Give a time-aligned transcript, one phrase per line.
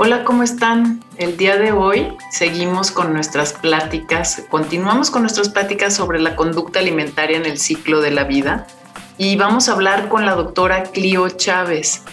[0.00, 1.02] Hola, ¿cómo están?
[1.16, 6.78] El día de hoy seguimos con nuestras pláticas, continuamos con nuestras pláticas sobre la conducta
[6.78, 8.68] alimentaria en el ciclo de la vida
[9.16, 12.04] y vamos a hablar con la doctora Clio Chávez.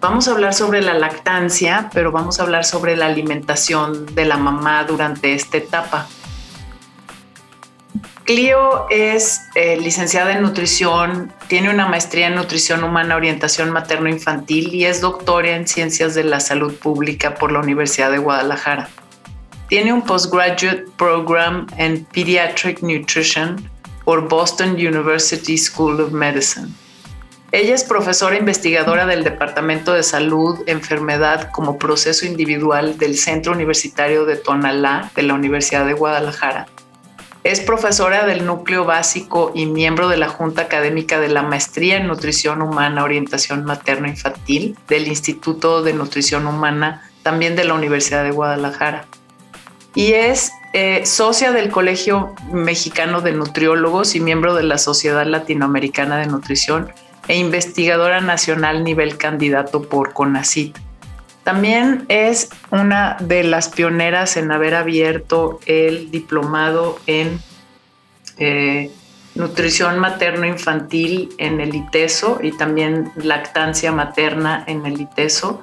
[0.00, 4.36] Vamos a hablar sobre la lactancia, pero vamos a hablar sobre la alimentación de la
[4.36, 6.06] mamá durante esta etapa.
[8.26, 14.84] Clio es eh, licenciada en nutrición, tiene una maestría en nutrición humana, orientación materno-infantil y
[14.84, 18.88] es doctora en ciencias de la salud pública por la Universidad de Guadalajara.
[19.68, 23.70] Tiene un postgraduate program en Pediatric Nutrition
[24.04, 26.66] por Boston University School of Medicine.
[27.52, 34.24] Ella es profesora investigadora del Departamento de Salud, Enfermedad como Proceso Individual del Centro Universitario
[34.24, 36.66] de Tonalá de la Universidad de Guadalajara
[37.50, 42.08] es profesora del núcleo básico y miembro de la Junta Académica de la Maestría en
[42.08, 49.06] Nutrición Humana, Orientación Materno-Infantil del Instituto de Nutrición Humana, también de la Universidad de Guadalajara.
[49.94, 56.18] Y es eh, socia del Colegio Mexicano de Nutriólogos y miembro de la Sociedad Latinoamericana
[56.18, 56.90] de Nutrición
[57.28, 60.76] e investigadora nacional nivel candidato por CONACIT.
[61.46, 67.38] También es una de las pioneras en haber abierto el diplomado en
[68.38, 68.90] eh,
[69.36, 75.60] nutrición materno-infantil en el ITESO y también lactancia materna en el ITESO,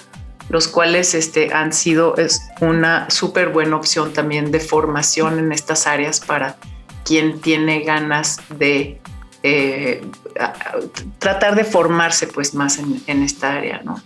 [0.48, 5.86] los cuales este, han sido es una súper buena opción también de formación en estas
[5.86, 6.56] áreas para
[7.04, 9.02] quien tiene ganas de
[9.44, 10.02] eh,
[11.20, 14.02] tratar de formarse pues más en, en esta área, ¿no?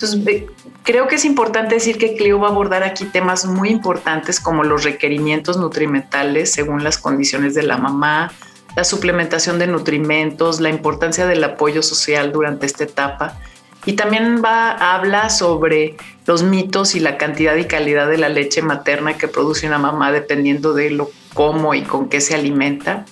[0.00, 0.44] Entonces,
[0.82, 4.64] creo que es importante decir que Clio va a abordar aquí temas muy importantes como
[4.64, 8.32] los requerimientos nutrimentales según las condiciones de la mamá,
[8.76, 13.38] la suplementación de nutrimentos, la importancia del apoyo social durante esta etapa.
[13.84, 15.96] Y también va a hablar sobre
[16.26, 20.12] los mitos y la cantidad y calidad de la leche materna que produce una mamá
[20.12, 23.04] dependiendo de lo cómo y con qué se alimenta.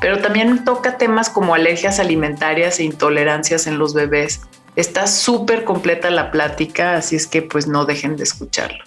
[0.00, 4.42] Pero también toca temas como alergias alimentarias e intolerancias en los bebés
[4.76, 8.84] Está súper completa la plática, así es que pues no dejen de escucharlo.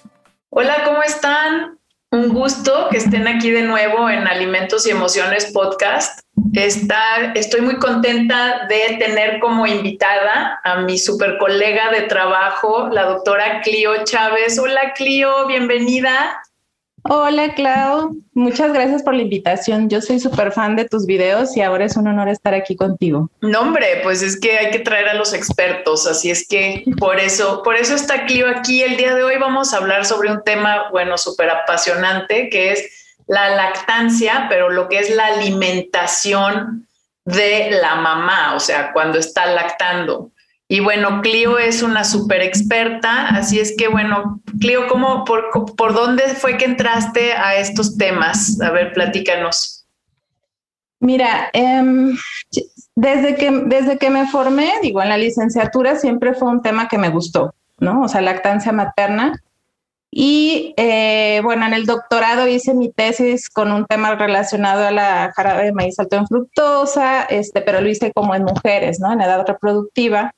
[0.50, 1.80] Hola, ¿cómo están?
[2.12, 6.20] Un gusto que estén aquí de nuevo en Alimentos y Emociones Podcast.
[6.54, 13.06] Está, estoy muy contenta de tener como invitada a mi super colega de trabajo, la
[13.06, 14.60] doctora Clio Chávez.
[14.60, 16.40] Hola Clio, bienvenida.
[17.04, 19.90] Hola Clau, muchas gracias por la invitación.
[19.90, 23.30] Yo soy súper fan de tus videos y ahora es un honor estar aquí contigo.
[23.42, 27.20] No, hombre, pues es que hay que traer a los expertos, así es que por
[27.20, 28.84] eso, por eso está Clio aquí.
[28.84, 33.16] El día de hoy vamos a hablar sobre un tema, bueno, súper apasionante, que es
[33.28, 36.88] la lactancia, pero lo que es la alimentación
[37.26, 40.32] de la mamá, o sea, cuando está lactando.
[40.72, 45.94] Y bueno, Clio es una súper experta, así es que bueno, Clio, ¿cómo, por, por,
[45.96, 48.62] dónde fue que entraste a estos temas?
[48.62, 49.88] A ver, platícanos.
[51.00, 52.16] Mira, em,
[52.94, 57.00] desde, que, desde que me formé, digo, en la licenciatura siempre fue un tema que
[57.00, 58.04] me gustó, ¿no?
[58.04, 59.42] O sea, lactancia materna.
[60.12, 65.32] Y eh, bueno, en el doctorado hice mi tesis con un tema relacionado a la
[65.36, 69.12] jarabe de maíz alto en fructosa, este, pero lo hice como en mujeres, ¿no?
[69.12, 70.32] En edad reproductiva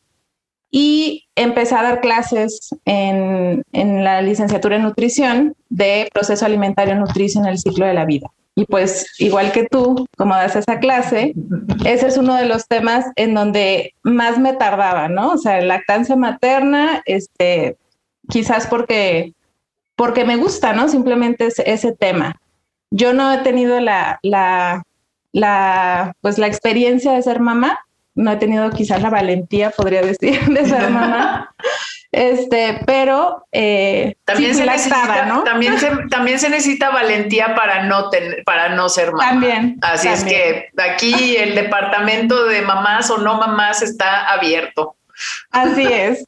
[0.71, 7.47] y empecé a dar clases en, la licenciatura en nutrición de proceso alimentario nutricio en
[7.47, 8.29] el ciclo de la vida.
[8.55, 11.33] Y pues igual que tú, como das esa clase,
[11.85, 15.31] ese es uno de los temas en donde más me tardaba, ¿no?
[15.33, 17.77] O sea, lactancia materna, este,
[18.29, 19.33] quizás porque,
[19.95, 20.87] porque me gusta, ¿no?
[20.87, 22.39] Simplemente ese tema.
[22.91, 24.83] Yo no he tenido la, la,
[25.31, 27.79] la, pues la experiencia de ser mamá,
[28.15, 31.53] no he tenido quizás la valentía, podría decir, de ser mamá.
[32.11, 35.43] Este, pero eh, también, se necesita, ¿no?
[35.43, 39.29] también, se, también se necesita valentía para no, tener, para no ser mamá.
[39.29, 39.77] También.
[39.81, 44.97] Así es que aquí el departamento de mamás o no mamás está abierto.
[45.51, 46.25] Así es.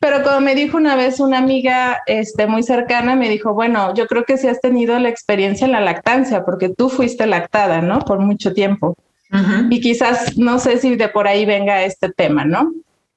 [0.00, 4.06] Pero como me dijo una vez una amiga este, muy cercana, me dijo, bueno, yo
[4.06, 8.00] creo que sí has tenido la experiencia en la lactancia, porque tú fuiste lactada, ¿no?
[8.00, 8.96] Por mucho tiempo.
[9.70, 12.72] Y quizás no sé si de por ahí venga este tema, ¿no?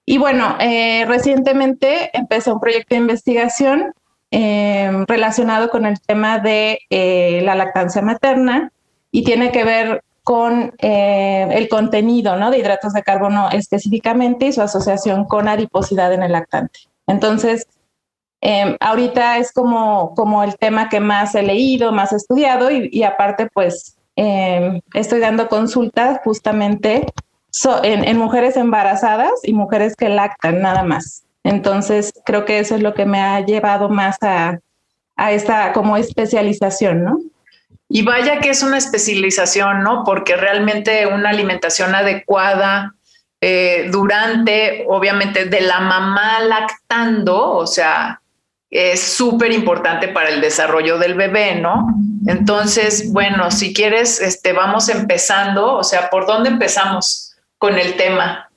[0.05, 3.93] Y bueno, eh, recientemente empecé un proyecto de investigación
[4.31, 8.71] em, relacionado con el tema de eh, la lactancia materna
[9.11, 12.51] y tiene que ver con eh, el contenido ¿no?
[12.51, 16.79] de hidratos de carbono específicamente y su asociación con adiposidad en el lactante.
[17.05, 17.67] Entonces,
[18.41, 23.03] em, ahorita es como, como el tema que más he leído, más he estudiado y,
[23.03, 27.05] aparte pues em, estoy dando consultas justamente
[27.83, 31.23] en, mujeres embarazadas y mujeres que lactan nada más.
[31.43, 34.59] Entonces, creo que eso es lo que me ha llevado más a,
[35.15, 37.19] a esta como especialización, ¿no?
[37.87, 40.03] Y vaya que es una especialización, ¿no?
[40.03, 42.93] Porque realmente una alimentación adecuada
[43.41, 48.18] eh, durante, obviamente, de la mamá lactando, o sea,
[48.69, 51.87] es súper importante para el desarrollo del bebé, ¿no?
[52.27, 58.49] Entonces, bueno, si quieres, este, vamos empezando, o sea, ¿por dónde empezamos con el tema?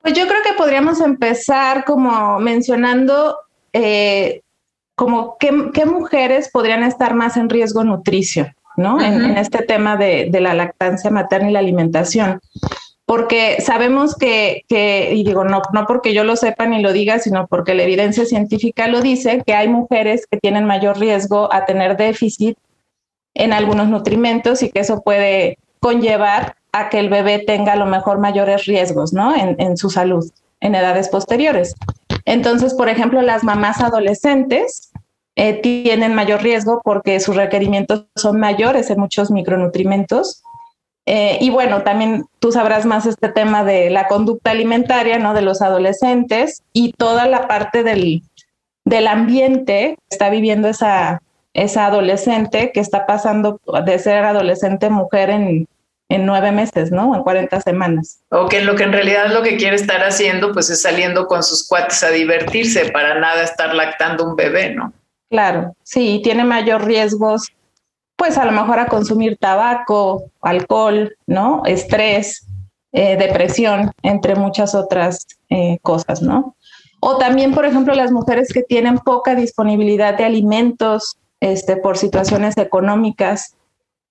[0.00, 3.38] Pues yo creo que podríamos empezar como mencionando
[3.72, 4.42] eh,
[4.94, 5.52] como qué,
[5.86, 9.00] mujeres podrían estar más en riesgo nutricio, ¿no?
[9.00, 12.40] en, este tema de, la lactancia materna y la alimentación.
[13.12, 17.46] Porque sabemos que, y digo, no, no porque yo lo sepa ni lo diga, sino
[17.46, 21.98] porque la evidencia científica lo dice, que hay mujeres que tienen mayor riesgo a tener
[21.98, 22.56] déficit
[23.34, 27.84] en algunos nutrimentos y que eso puede conllevar a que el bebé tenga a lo
[27.84, 29.36] mejor mayores riesgos, ¿no?
[29.36, 30.24] En, en su salud
[30.62, 31.74] en edades posteriores.
[32.24, 34.90] Entonces, por ejemplo, las mamás adolescentes
[35.36, 40.42] eh, tienen mayor riesgo porque sus requerimientos son mayores en muchos micronutrimentos.
[41.06, 45.34] Eh, y bueno, también tú sabrás más este tema de la conducta alimentaria, ¿no?
[45.34, 48.22] De los adolescentes y toda la parte del,
[48.84, 51.20] del ambiente que está viviendo esa,
[51.54, 55.66] esa adolescente que está pasando de ser adolescente mujer en,
[56.08, 57.14] en nueve meses, ¿no?
[57.14, 58.20] En 40 semanas.
[58.28, 61.42] O que lo que en realidad lo que quiere estar haciendo, pues es saliendo con
[61.42, 64.92] sus cuates a divertirse, para nada estar lactando un bebé, ¿no?
[65.30, 67.50] Claro, sí, tiene mayor riesgos,
[68.22, 71.62] pues a lo mejor a consumir tabaco, alcohol, ¿no?
[71.66, 72.46] Estrés,
[72.92, 76.54] eh, depresión, entre muchas otras eh, cosas, ¿no?
[77.00, 82.56] O también, por ejemplo, las mujeres que tienen poca disponibilidad de alimentos este, por situaciones
[82.58, 83.56] económicas,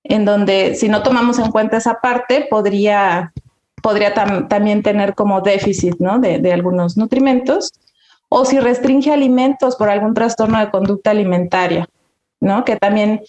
[0.03, 3.31] en donde si no tomamos en cuenta esa parte, podría,
[3.81, 6.19] podría también tener como déficit ¿no?
[6.19, 7.71] de, algunos nutrimentos,
[8.27, 11.87] o si restringe alimentos por algún trastorno de conducta alimentaria,
[12.41, 12.65] ¿no?
[12.65, 13.21] que también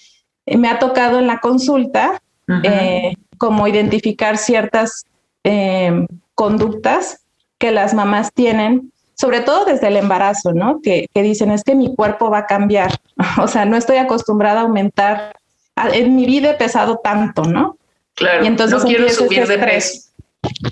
[0.47, 2.21] me ha tocado en la consulta
[2.65, 5.07] eh, como identificar ciertas
[5.45, 7.21] eh, conductas
[7.59, 10.81] que las mamás tienen, sobre todo desde el embarazo, ¿no?
[10.83, 12.99] Que, que dicen, es que mi cuerpo va a cambiar,
[13.41, 15.33] o sea, no estoy acostumbrada a aumentar
[15.77, 17.77] en mi vida he pesado tanto, ¿no?
[18.15, 20.11] Claro, y entonces no quiero subir de peso.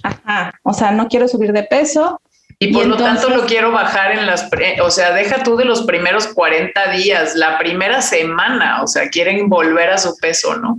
[0.02, 2.20] Ajá, o sea, no quiero subir de peso.
[2.62, 4.50] Y por lo tanto lo quiero bajar en las,
[4.82, 9.48] o sea, deja tú de los primeros 40 días, la primera semana, o sea, quieren
[9.48, 10.78] volver a su peso, ¿no?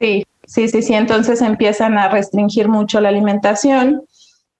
[0.00, 4.02] Sí, sí, sí, sí, entonces empiezan a restringir mucho la alimentación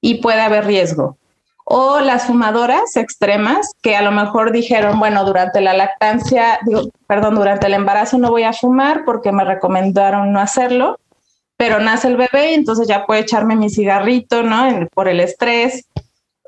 [0.01, 1.19] y puede haber riesgo
[1.65, 6.59] o las fumadoras extremas que a lo mejor dijeron, bueno, durante la lactancia,
[7.07, 10.99] perdón, durante el embarazo no voy a fumar porque me recomendaron no hacerlo,
[11.57, 14.87] pero nace el bebé y entonces ya puedo echarme mi cigarrito, ¿no?
[14.93, 15.87] por el estrés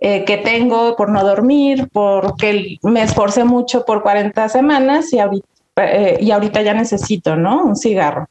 [0.01, 5.47] eh, que tengo, por no dormir, porque me esforcé mucho por 40 semanas y ahorita,
[5.77, 7.65] eh, y ahorita ya necesito, ¿no?
[7.65, 8.29] Un cigarro.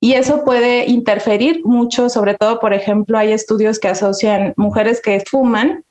[0.00, 5.20] Y eso puede interferir mucho, sobre todo, por ejemplo, hay estudios que asocian mujeres que
[5.20, 5.84] fuman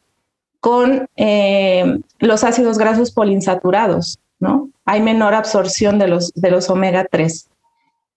[0.60, 4.70] con eh, los ácidos grasos poliinsaturados, ¿no?
[4.86, 7.48] Hay menor absorción de los, de los omega 3.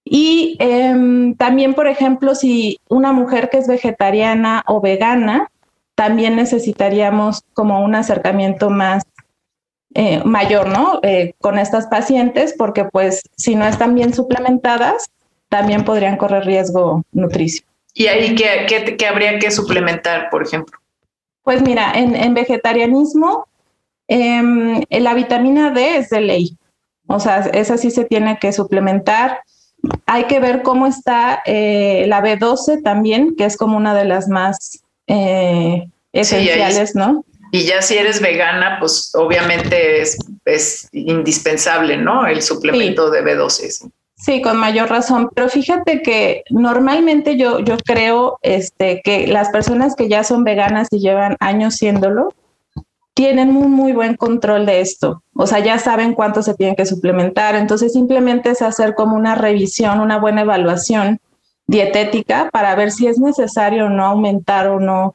[0.04, 5.50] Y em, también, por ejemplo, si una mujer que es vegetariana o vegana,
[5.94, 9.04] también necesitaríamos como un acercamiento más
[9.94, 10.98] eh, mayor, ¿no?
[11.02, 15.10] Eh, con estas pacientes, porque pues si no están bien suplementadas,
[15.48, 17.64] también podrían correr riesgo nutricio.
[17.92, 20.76] ¿Y ahí qué, qué habría que suplementar, por ejemplo?
[21.44, 23.46] Pues mira, en, vegetarianismo,
[24.08, 26.56] em, la vitamina D es de ley.
[27.06, 29.40] O sea, esa sí se tiene que suplementar.
[30.06, 34.26] Hay que ver cómo está eh, la B12 también, que es como una de las
[34.26, 37.24] más eh, esenciales, ¿no?
[37.50, 42.26] Y ya si eres vegana, pues obviamente es, indispensable, ¿no?
[42.26, 43.92] El suplemento de B12.
[44.16, 45.28] Sí, con mayor razón.
[45.34, 50.88] Pero fíjate que normalmente yo, yo creo este, que las personas que ya son veganas
[50.90, 52.34] y llevan años siéndolo,
[53.14, 55.22] tienen un muy buen control de esto.
[55.34, 57.54] O sea, ya saben cuánto se tienen que suplementar.
[57.54, 61.20] Entonces, simplemente es hacer como una revisión, una buena evaluación
[61.66, 65.14] dietética para ver si es necesario o no aumentar o no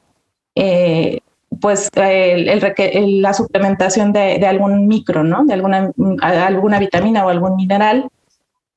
[0.54, 1.20] eh,
[1.60, 5.44] pues la suplementación de, algún micro, ¿no?
[5.44, 5.92] De alguna,
[6.22, 8.08] alguna vitamina o algún mineral.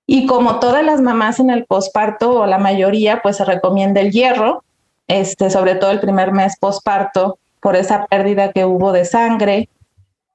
[0.06, 4.12] Y como todas las mamás en el posparto, o la mayoría, pues se recomienda el
[4.12, 4.63] hierro,
[5.08, 9.70] este, sobre todo el primer mes posparto, por esa pérdida que hubo de sangre,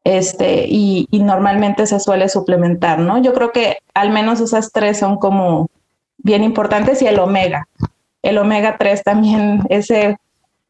[0.05, 3.19] este, y, y, normalmente se suele suplementar, ¿no?
[3.19, 5.69] Yo creo que al menos esas tres son como
[6.19, 7.67] bien importantes y el omega.
[8.23, 10.19] El omega 3 también, ese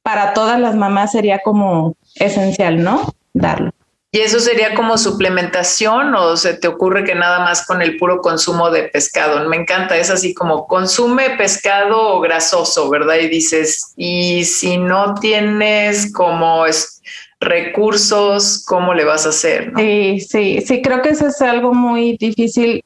[0.02, 3.12] para todas las mamás sería como esencial, ¿no?
[3.34, 3.72] Darlo.
[4.10, 8.22] ¿Y eso sería como suplementación o se te ocurre que nada más con el puro
[8.22, 9.46] consumo de pescado?
[9.50, 13.16] Me encanta, es así como consume pescado grasoso, ¿verdad?
[13.16, 17.02] Y dices, y si no tienes como es,
[17.40, 19.72] recursos, ¿cómo le vas a hacer?
[19.76, 22.82] Sí, sí, sí, creo que eso es algo muy difícil.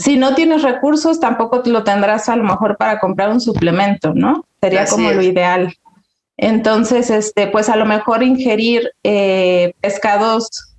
[0.00, 4.46] Si no tienes recursos, tampoco lo tendrás a lo mejor para comprar un suplemento, ¿no?
[4.60, 5.74] Sería como lo ideal.
[6.36, 10.74] Entonces, este, pues a lo mejor ingerir eh, pescados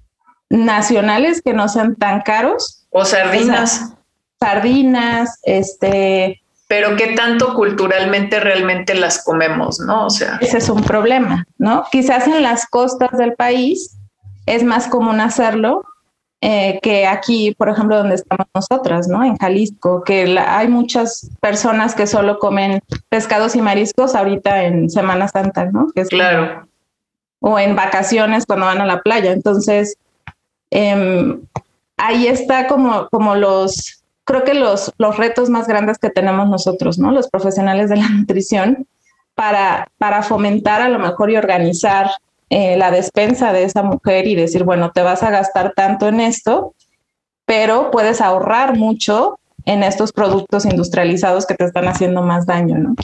[0.50, 2.88] nacionales que no sean tan caros.
[2.90, 3.94] O sardinas.
[4.40, 6.42] sardinas, este.
[6.68, 10.08] Pero qué tanto culturalmente realmente las comemos, ¿no?
[10.08, 10.40] O sea.
[10.42, 11.86] Ese es un problema, ¿no?
[11.92, 13.98] Quizás en las costas del país
[14.46, 15.84] es más común hacerlo,
[16.44, 19.24] eh, que aquí, por ejemplo, donde estamos nosotras, ¿no?
[19.24, 25.28] En Jalisco, que hay muchas personas que solo comen pescados y mariscos ahorita en Semana
[25.28, 25.88] Santa, ¿no?
[26.10, 26.68] claro.
[27.42, 29.34] o en vacaciones cuando van a la playa.
[29.34, 29.98] Entonces,
[30.72, 31.42] em,
[31.98, 36.98] ahí está como, como los, creo que los, los retos más grandes que tenemos nosotros,
[36.98, 37.12] ¿no?
[37.12, 38.88] Los profesionales de la nutrición,
[39.36, 42.10] para, para fomentar a lo mejor y organizar
[42.54, 46.20] eh, la despensa de esa mujer y decir, bueno, te vas a gastar tanto en
[46.20, 46.76] esto,
[47.46, 52.96] pero puedes ahorrar mucho en estos productos industrializados que te están haciendo más daño, ¿no?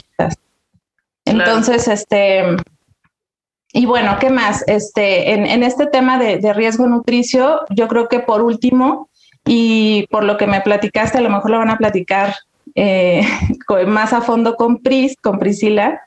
[1.24, 2.44] Entonces, este,
[3.72, 4.64] y bueno, ¿qué más?
[4.66, 9.08] Este, en, este tema de, riesgo nutricio, yo creo que por último,
[9.46, 12.34] y por lo que me platicaste, a lo mejor lo van a platicar
[12.74, 13.22] eh,
[13.86, 16.02] más a fondo con Pris, con Priscila,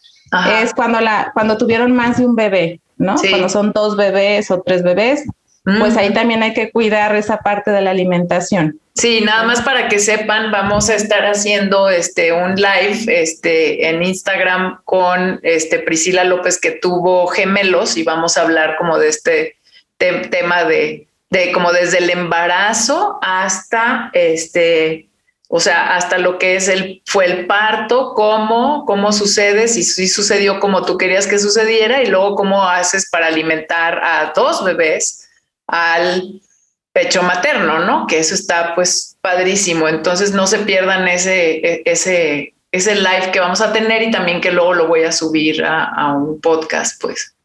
[0.61, 2.80] es cuando, la, cuando tuvieron más de un bebé.
[2.97, 3.15] ¿No?
[3.29, 5.25] Cuando son dos bebés o tres bebés,
[5.63, 8.79] pues ahí también hay que cuidar esa parte de la alimentación.
[8.93, 14.03] Sí, nada más para que sepan, vamos a estar haciendo este un live este en
[14.03, 19.55] Instagram con este Priscila López que tuvo gemelos y vamos a hablar como de este
[19.97, 25.07] tema de de como desde el embarazo hasta este
[25.53, 30.07] o sea, hasta lo que es el, fue el parto, cómo, cómo sucede, si, si
[30.07, 35.29] sucedió como tú querías que sucediera y luego cómo haces para alimentar a dos bebés
[35.67, 36.39] al
[36.93, 38.07] pecho materno, ¿no?
[38.07, 39.89] Que eso está pues padrísimo.
[39.89, 44.39] Entonces no se pierdan ese, e, ese, ese live que vamos a tener y también
[44.39, 47.35] que luego lo voy a subir a, a un podcast, pues.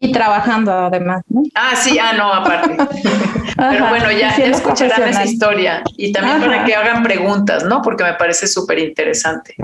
[0.00, 1.44] Y trabajando además, ¿no?
[1.54, 2.76] Ah, sí, ah, no, aparte.
[3.56, 7.82] Pero bueno, ya, escucharán esa historia y también para que hagan preguntas, ¿no?
[7.82, 9.56] Porque me parece súper interesante.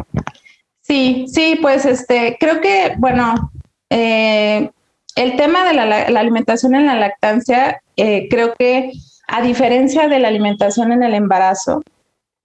[0.81, 3.53] Sí, sí, pues este, creo que, bueno,
[3.91, 4.71] eh,
[5.17, 8.93] el tema de la, alimentación en la lactancia, eh, creo que
[9.29, 11.83] a diferencia de la alimentación en el embarazo,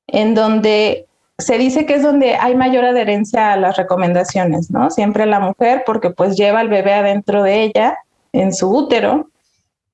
[0.07, 1.05] en donde
[1.37, 4.89] se dice que es donde hay mayor adherencia a las recomendaciones, ¿no?
[4.89, 7.97] Siempre la mujer, porque pues lleva al bebé adentro de ella,
[8.31, 9.29] en su útero,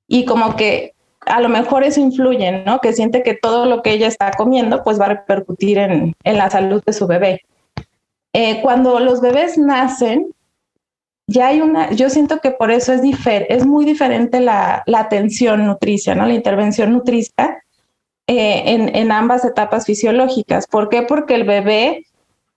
[0.07, 0.93] y como que
[1.25, 2.79] a lo mejor eso influye, ¿no?
[2.79, 6.49] Que siente que todo lo que ella está comiendo pues va a repercutir en, la
[6.49, 7.41] salud de su bebé.
[8.33, 10.33] Eh, cuando los bebés nacen,
[11.27, 15.65] ya hay una, yo siento que por eso es, es muy diferente la, la atención
[15.65, 16.25] nutricia, ¿no?
[16.25, 17.61] La intervención nutricia
[18.33, 20.65] eh, en, ambas etapas fisiológicas.
[20.65, 21.01] ¿Por qué?
[21.01, 22.05] Porque el bebé,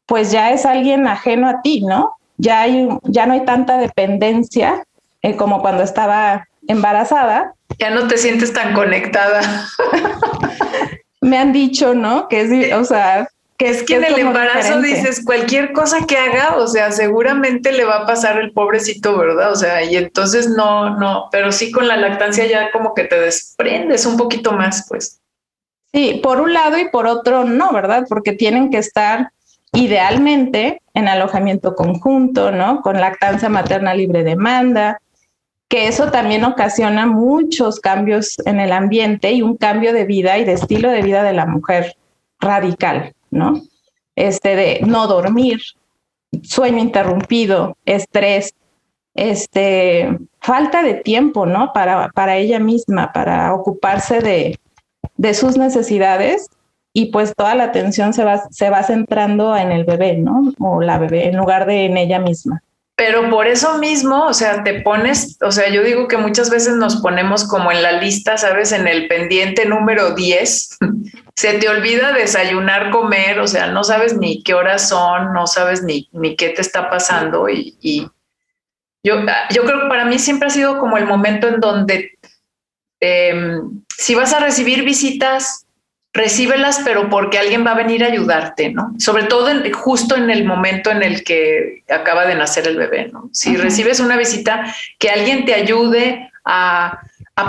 [0.06, 2.16] pues ya es alguien ajeno a ti, ¿no?
[2.36, 4.84] Ya, hay, ya no hay tanta dependencia
[5.22, 7.54] eh, como cuando estaba embarazada.
[7.78, 9.40] Ya no te sientes tan conectada.
[11.20, 12.28] Me han dicho, ¿no?
[12.28, 16.56] Que es, o sea, que es que, en el embarazo dices cualquier cosa que haga,
[16.56, 19.52] o sea, seguramente le va a pasar el pobrecito, ¿verdad?
[19.52, 23.18] O sea, y entonces no, no, pero sí con la lactancia ya como que te
[23.18, 25.20] desprendes un poquito más, pues.
[25.92, 28.06] Sí, por un lado y por otro no, ¿verdad?
[28.08, 29.30] Porque tienen que estar
[29.72, 32.80] idealmente en alojamiento conjunto, ¿no?
[32.82, 35.00] Con lactancia materna libre demanda,
[35.68, 40.44] que eso también ocasiona muchos cambios en el ambiente y un cambio de vida y
[40.44, 41.96] de estilo de vida de la mujer
[42.40, 43.60] radical, ¿no?
[44.16, 45.60] Este de no dormir,
[46.42, 48.54] sueño interrumpido, estrés,
[49.14, 51.72] este, falta de tiempo, ¿no?
[51.72, 54.58] Para, para ella misma, para ocuparse de,
[55.16, 56.48] de sus necesidades
[56.92, 60.52] y pues toda la atención se va, se va centrando en el bebé, ¿no?
[60.60, 62.62] O la bebé en lugar de en ella misma.
[62.96, 66.76] Pero por eso mismo, o sea, te pones, o sea, yo digo que muchas veces
[66.76, 68.70] nos ponemos como en la lista, ¿sabes?
[68.70, 70.78] En el pendiente número 10.
[71.36, 75.82] Se te olvida desayunar, comer, o sea, no sabes ni qué horas son, no sabes
[75.82, 77.48] ni, ni qué te está pasando.
[77.48, 78.08] Y,
[79.02, 79.16] yo,
[79.50, 82.16] yo creo que para mí siempre ha sido como el momento en donde
[83.00, 85.63] em, si vas a recibir visitas,
[86.14, 88.94] recíbelas, pero porque alguien va a venir a ayudarte, ¿no?
[88.98, 93.28] Sobre todo justo en el momento en el que acaba de nacer el bebé, ¿no?
[93.32, 97.00] Si recibes una visita, que alguien te ayude a,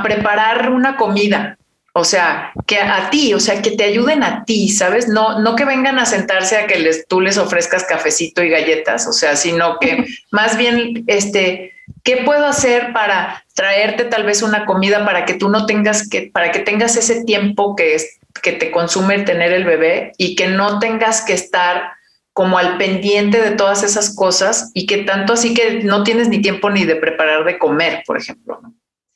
[0.01, 1.60] preparar una comida,
[1.93, 5.07] o sea, que a ti, o sea, que te ayuden a ti, ¿sabes?
[5.07, 9.05] No, no que vengan a sentarse a que les, tú les ofrezcas cafecito y galletas,
[9.05, 14.65] o sea, sino que más bien, este, ¿qué puedo hacer para traerte tal vez una
[14.65, 18.54] comida para que tú no tengas que, para que tengas ese tiempo que es que
[18.54, 21.94] te consume tener el bebé y que no tengas que estar
[22.34, 26.42] como al pendiente de todas esas cosas y que tanto así que no tienes ni
[26.42, 28.60] tiempo ni de preparar de comer, por ejemplo.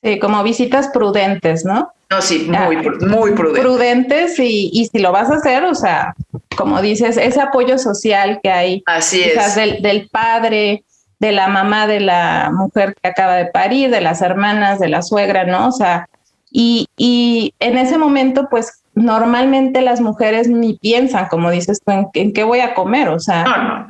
[0.02, 1.92] Sí, como visitas prudentes, ¿no?
[2.10, 3.62] No, sí, muy, muy prudentes.
[3.62, 6.16] Prudentes y, y, si lo vas a hacer, o sea,
[6.56, 8.84] como dices, ese apoyo social que hay.
[8.86, 9.56] Así es.
[9.56, 10.86] Del, del padre,
[11.20, 15.02] de la mamá de la mujer que acaba de parir, de las hermanas, de la
[15.02, 15.68] suegra, ¿no?
[15.68, 16.08] O sea,
[16.50, 22.34] y, y en ese momento, pues normalmente las mujeres ni piensan, como dices tú, en,
[22.34, 23.88] qué voy a comer, o sea,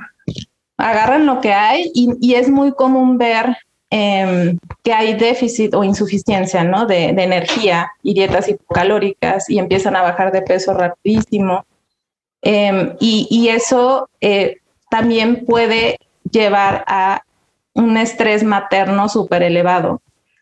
[0.77, 3.57] agarran lo que hay y, es muy común ver
[3.89, 6.85] em, que hay déficit o insuficiencia ¿no?
[6.85, 11.65] de, energía y dietas hipocalóricas y empiezan a bajar de peso rapidísimo.
[12.41, 14.57] Em, y, eso eh,
[14.89, 15.97] también puede
[16.31, 17.23] llevar a
[17.73, 20.01] un estrés materno súper elevado.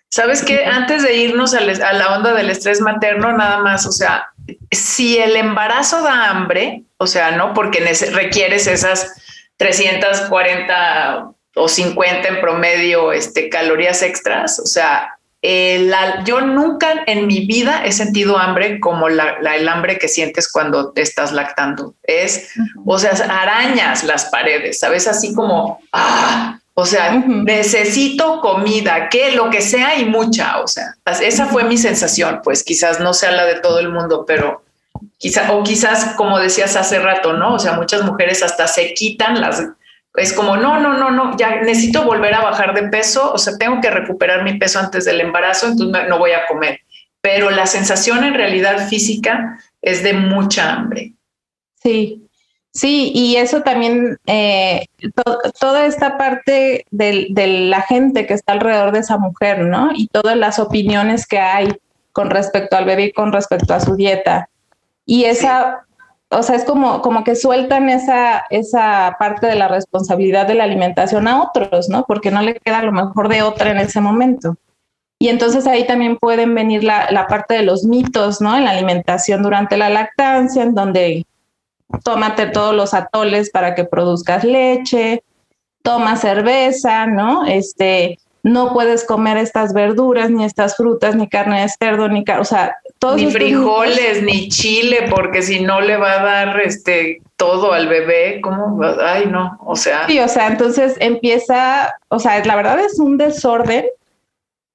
[0.10, 0.66] ¿Sabes qué?
[0.66, 4.28] Antes de irnos a, a, la onda del estrés materno, nada más, o sea,
[4.72, 7.54] si el embarazo da hambre, o sea, ¿no?
[7.54, 7.80] Porque
[8.12, 9.14] requieres esas
[9.58, 15.18] 340 o 50 en promedio este, calorías extras, o sea,
[16.26, 20.92] yo nunca en mi vida he sentido hambre como la, el hambre que sientes cuando
[20.92, 21.96] te estás lactando.
[22.04, 22.54] Es,
[22.86, 25.08] o sea, arañas las paredes, ¿sabes?
[25.08, 30.94] Así como, ah, o sea, necesito comida, que lo que sea y mucha, o sea,
[31.24, 34.62] esa fue mi sensación, pues quizás no sea la de todo el mundo, pero
[35.18, 37.56] quizás, o quizás como decías hace rato, ¿no?
[37.56, 39.64] O sea, muchas mujeres hasta se quitan las,
[40.14, 43.58] es como, no, no, no, no, ya necesito volver a bajar de peso, o sea,
[43.58, 46.82] tengo que recuperar mi peso antes del embarazo, entonces no voy a comer.
[47.22, 51.14] Pero la sensación en realidad física es de mucha hambre.
[51.82, 52.27] Sí,
[52.78, 54.86] Sí, y eso también, eh,
[55.60, 57.28] toda esta parte de,
[57.68, 59.90] la gente que está alrededor de esa mujer, ¿no?
[59.96, 61.76] Y todas las opiniones que hay
[62.12, 64.50] con respecto al bebé y con respecto a su dieta.
[65.08, 65.88] Y esa,
[66.30, 70.66] o sea, es como, como que sueltan esa, esa parte de la responsabilidad de la
[70.66, 72.06] alimentación a otros, ¿no?
[72.08, 74.56] Porque no le queda lo mejor de otra en ese momento.
[75.18, 78.56] Y entonces ahí también pueden venir la, la parte de los mitos, ¿no?
[78.56, 81.26] En la alimentación durante la lactancia, en donde
[82.04, 85.24] tómate todos los atoles para que produzcas leche,
[85.82, 87.46] toma cerveza, ¿no?
[87.46, 92.44] Este, no puedes comer estas verduras, ni estas frutas, ni carne de cerdo, ni, o
[92.44, 97.74] sea, todos ni frijoles, ni chile, porque si no le va a dar este todo
[97.74, 98.82] al bebé, ¿cómo?
[99.02, 100.08] Ay, no, o sea.
[100.08, 103.86] Sí, o sea, entonces empieza, o sea, la verdad es un desorden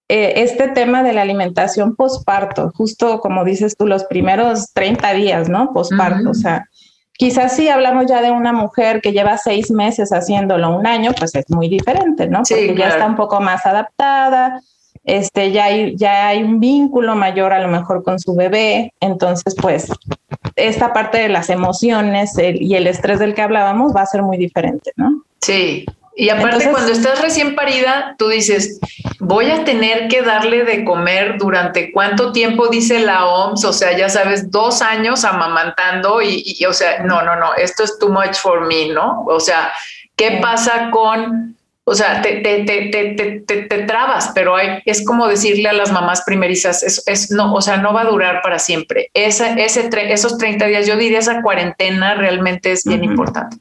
[0.08, 5.48] eh, este tema de la alimentación posparto, justo como dices tú, los primeros 30 días,
[5.48, 5.72] ¿no?
[5.72, 6.68] Posparto, o sea,
[7.14, 11.34] Quizás si hablamos ya de una mujer que lleva seis meses haciéndolo un año, pues
[11.34, 12.42] es muy diferente, ¿no?
[12.48, 14.60] Porque ya está un poco más adaptada,
[15.04, 19.54] este, ya hay, ya hay un vínculo mayor a lo mejor con su bebé, entonces
[19.60, 19.88] pues
[20.56, 24.36] esta parte de las emociones y el estrés del que hablábamos va a ser muy
[24.36, 25.24] diferente, ¿no?
[25.40, 28.78] Sí, y aparte, cuando estás recién parida, tú dices,
[29.18, 33.96] voy a tener que darle de comer durante cuánto tiempo, dice la OMS, o sea,
[33.96, 38.34] ya sabes, dos años amamantando y, o sea, no, no, no, esto es too much
[38.34, 39.24] for me, ¿no?
[39.26, 39.72] O sea,
[40.14, 45.70] ¿qué pasa con, o sea, te, te, te, te, trabas, pero hay, es como decirle
[45.70, 49.10] a las mamás primerizas, es, es, no, o sea, no va a durar para siempre.
[49.14, 53.56] Esa, ese, esos 30 días, yo diría esa cuarentena realmente es bien importante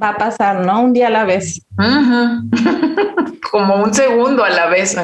[0.00, 0.82] va a pasar, ¿no?
[0.82, 1.60] Un día a la vez.
[3.50, 4.96] Como un segundo a la vez.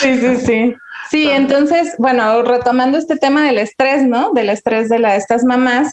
[0.00, 0.74] sí, sí, sí.
[1.10, 4.32] Sí, entonces, bueno, retomando este tema del estrés, ¿no?
[4.32, 5.92] Del estrés de la, estas mamás,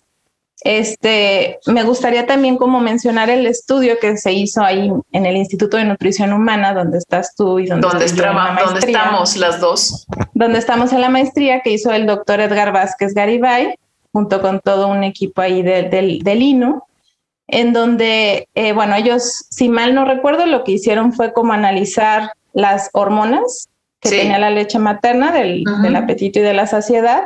[0.64, 5.78] este, me gustaría también como mencionar el estudio que se hizo ahí en el Instituto
[5.78, 10.06] de Nutrición Humana, donde estás tú y donde, ¿Dónde, estamos las dos.
[10.34, 13.76] Donde estamos en la maestría que hizo el doctor Edgar Vázquez Garibay,
[14.14, 16.84] junto con todo un equipo ahí del, del INU.
[17.52, 22.32] En donde, eh, bueno, ellos, si mal no recuerdo, lo que hicieron fue como analizar
[22.54, 27.24] las hormonas que tenía la leche materna del, del apetito y de la saciedad.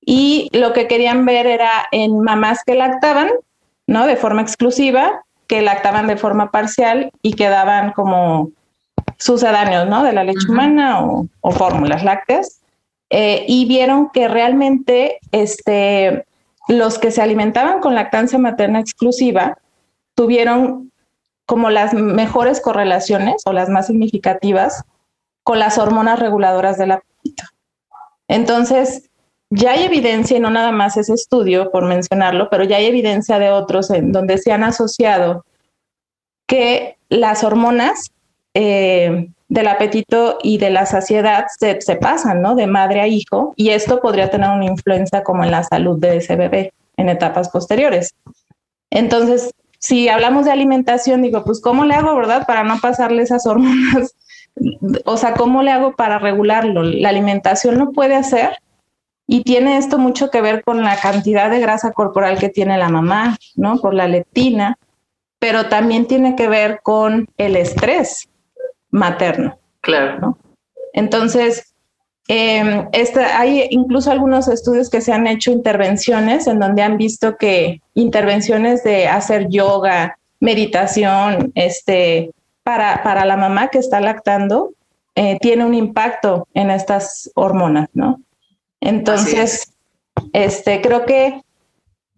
[0.00, 3.30] Y lo que querían ver era en mamás que lactaban,
[3.86, 4.06] ¿no?
[4.06, 8.50] De forma exclusiva, que lactaban de forma parcial y quedaban como
[9.16, 10.02] sucedáneos, ¿no?
[10.02, 12.60] De la leche humana o, fórmulas lácteas.
[13.08, 16.26] Eh, y vieron que realmente este,
[16.68, 19.58] los que se alimentaban con lactancia materna exclusiva
[20.14, 20.92] tuvieron
[21.44, 24.84] como las mejores correlaciones o las más significativas
[25.44, 27.44] con las hormonas reguladoras del apetito.
[28.26, 29.08] Entonces,
[29.50, 33.38] ya hay evidencia, y no nada más ese estudio, por mencionarlo, pero ya hay evidencia
[33.38, 35.44] de otros en donde se han asociado
[36.48, 38.10] que las hormonas
[38.54, 42.54] eh, del apetito y de la saciedad se, se, pasan, ¿no?
[42.54, 46.16] De madre a hijo, y esto podría tener una influencia como en la salud de
[46.16, 48.14] ese bebé en etapas posteriores.
[48.90, 53.46] Entonces, si hablamos de alimentación, digo, pues, ¿cómo le hago, verdad, para no pasarle esas
[53.46, 54.14] hormonas?
[55.04, 56.82] O sea, ¿cómo le hago para regularlo?
[56.82, 58.56] La alimentación lo puede hacer
[59.26, 62.88] y tiene esto mucho que ver con la cantidad de grasa corporal que tiene la
[62.88, 63.76] mamá, ¿no?
[63.82, 64.78] Por la leptina,
[65.38, 68.30] pero también tiene que ver con el estrés
[68.96, 69.58] materno.
[69.80, 70.18] Claro.
[70.20, 70.38] ¿no?
[70.92, 71.74] Entonces,
[72.28, 72.88] eh,
[73.34, 78.82] hay incluso algunos estudios que se han hecho intervenciones en donde han visto que intervenciones
[78.82, 82.32] de hacer yoga, meditación, este,
[82.62, 84.72] para, para la mamá que está lactando,
[85.14, 88.20] eh, tiene un impacto en estas hormonas, ¿no?
[88.80, 89.72] Entonces,
[90.32, 91.42] este, creo que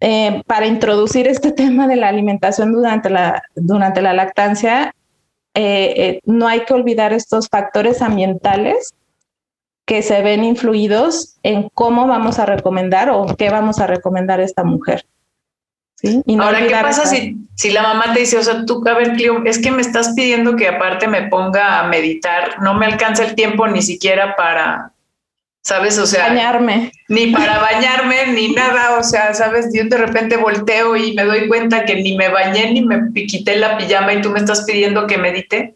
[0.01, 4.95] eh, para introducir este tema de la alimentación durante la, durante la lactancia,
[5.61, 8.95] eh, eh, no hay que olvidar estos factores ambientales
[9.85, 14.45] que se ven influidos en cómo vamos a recomendar o qué vamos a recomendar a
[14.45, 15.05] esta mujer.
[15.97, 16.23] ¿Sí?
[16.27, 19.15] Y Ahora, ¿qué pasa si, si la mamá te dice, o sea, tú, a ver,
[19.15, 23.25] Clio, es que me estás pidiendo que aparte me ponga a meditar, no me alcanza
[23.25, 24.93] el tiempo ni siquiera para,
[25.69, 25.99] ¿sabes?
[25.99, 26.91] O sea, bañarme.
[27.09, 29.67] Ni para bañarme, ni nada, o sea, ¿sabes?
[29.75, 33.57] Yo de repente volteo y me doy cuenta que ni me bañé, ni me quité
[33.57, 35.75] la pijama y tú me estás pidiendo que medite.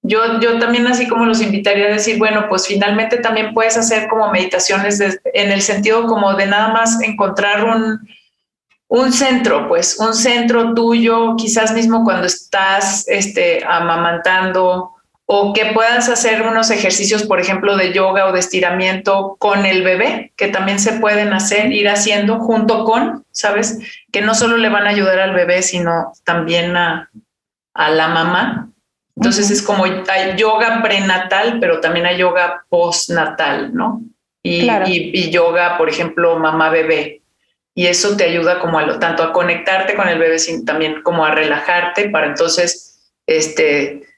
[0.00, 4.08] Yo, yo también así como los invitaría a decir, bueno, pues finalmente también puedes hacer
[4.08, 8.08] como meditaciones en el sentido como de nada más encontrar un,
[8.88, 14.94] un centro, pues un centro tuyo, quizás mismo cuando estás este, amamantando,
[15.32, 19.84] o que puedas hacer unos ejercicios, por ejemplo, de yoga o de estiramiento con el
[19.84, 23.78] bebé, que también se pueden hacer, ir haciendo junto con, ¿sabes?
[24.10, 27.08] Que no solo le van a ayudar al bebé, sino también a,
[27.74, 28.72] la mamá.
[29.14, 34.02] Entonces es como hay yoga prenatal, pero también hay yoga postnatal, ¿no?
[34.42, 37.22] Y, y, yoga, por ejemplo, mamá-bebé.
[37.76, 41.02] Y eso te ayuda como a lo, tanto a conectarte con el bebé, sino también
[41.02, 44.09] como a relajarte para entonces, este,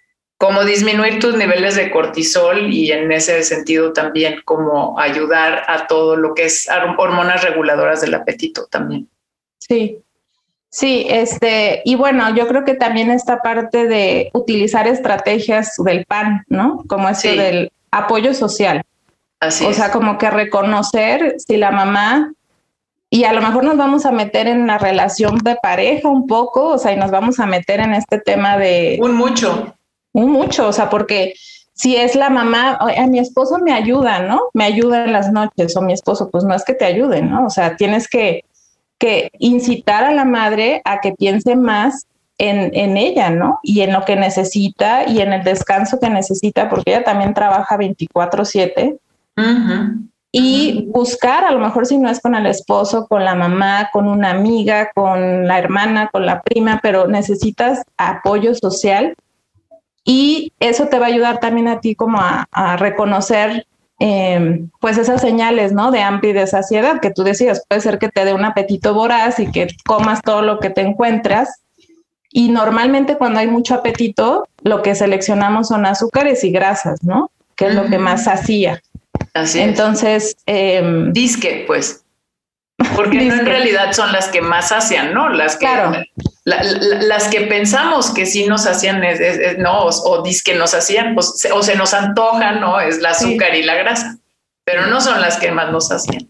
[0.42, 6.16] como disminuir tus niveles de cortisol y en ese sentido también como ayudar a todo
[6.16, 9.08] lo que es hormonas reguladoras del apetito también.
[9.60, 9.98] Sí,
[10.68, 16.42] sí, este, y bueno, yo creo que también esta parte de utilizar estrategias del PAN,
[16.48, 16.82] ¿no?
[16.88, 18.82] Como esto del apoyo social.
[19.38, 22.32] Así o sea, como que reconocer si la mamá
[23.10, 26.70] y a lo mejor nos vamos a meter en la relación de pareja un poco,
[26.70, 28.98] o sea, y nos vamos a meter en este tema de...
[29.00, 29.76] Un mucho
[30.12, 31.34] mucho, o sea, porque
[31.74, 34.42] si es la mamá, a mi esposo me ayuda, ¿no?
[34.52, 37.46] Me ayuda en las noches, o mi esposo, pues no es que te ayude, ¿no?
[37.46, 38.44] O sea, tienes que,
[38.98, 42.06] que incitar a la madre a que piense más
[42.38, 43.58] en, en, ella, ¿no?
[43.62, 47.76] Y en lo que necesita y en el descanso que necesita, porque ella también trabaja
[47.76, 48.98] 24/7.
[50.34, 54.08] Y buscar, a lo mejor si no es con el esposo, con la mamá, con
[54.08, 59.14] una amiga, con la hermana, con la prima, pero necesitas apoyo social
[60.04, 63.66] y eso te va a ayudar también a ti como a, reconocer
[63.98, 65.90] em, pues esas señales, ¿no?
[65.90, 67.64] De hambre y de saciedad que tú decías.
[67.68, 70.80] Puede ser que te dé un apetito voraz y que comas todo lo que te
[70.80, 71.62] encuentras.
[72.30, 77.30] Y normalmente cuando hay mucho apetito, lo que seleccionamos son azúcares y grasas, ¿no?
[77.54, 78.82] Que es lo que más sacia.
[79.34, 80.36] Así Entonces...
[80.46, 82.04] Eh, Disque, pues.
[82.96, 85.28] Porque no en realidad son las que más sacian, ¿no?
[85.28, 85.66] Las que,
[86.44, 89.02] las que pensamos que sí nos hacían,
[89.58, 92.80] no, o, o que nos hacían, pues, o se nos antojan, ¿no?
[92.80, 94.16] Es el azúcar y la grasa,
[94.64, 96.28] pero no son las que más nos hacían.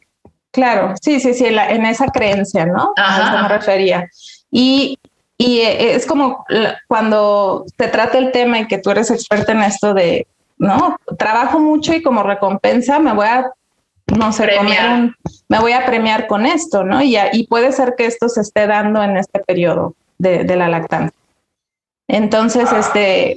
[0.51, 2.93] Claro, sí, sí, sí, en esa creencia, ¿no?
[2.97, 4.07] A eso me refería.
[4.51, 4.99] Y,
[5.39, 6.45] y eh, es como
[6.89, 10.27] cuando te trata el tema y que tú eres experta en esto de,
[10.59, 10.99] ¿no?
[11.19, 13.51] Trabajo mucho y como recompensa me voy a
[14.15, 14.47] no sé,
[15.49, 17.01] me voy a premiar con esto, ¿no?
[17.01, 21.19] Y, y puede ser que esto se esté dando en este periodo de, la lactancia.
[22.09, 23.37] Entonces, este,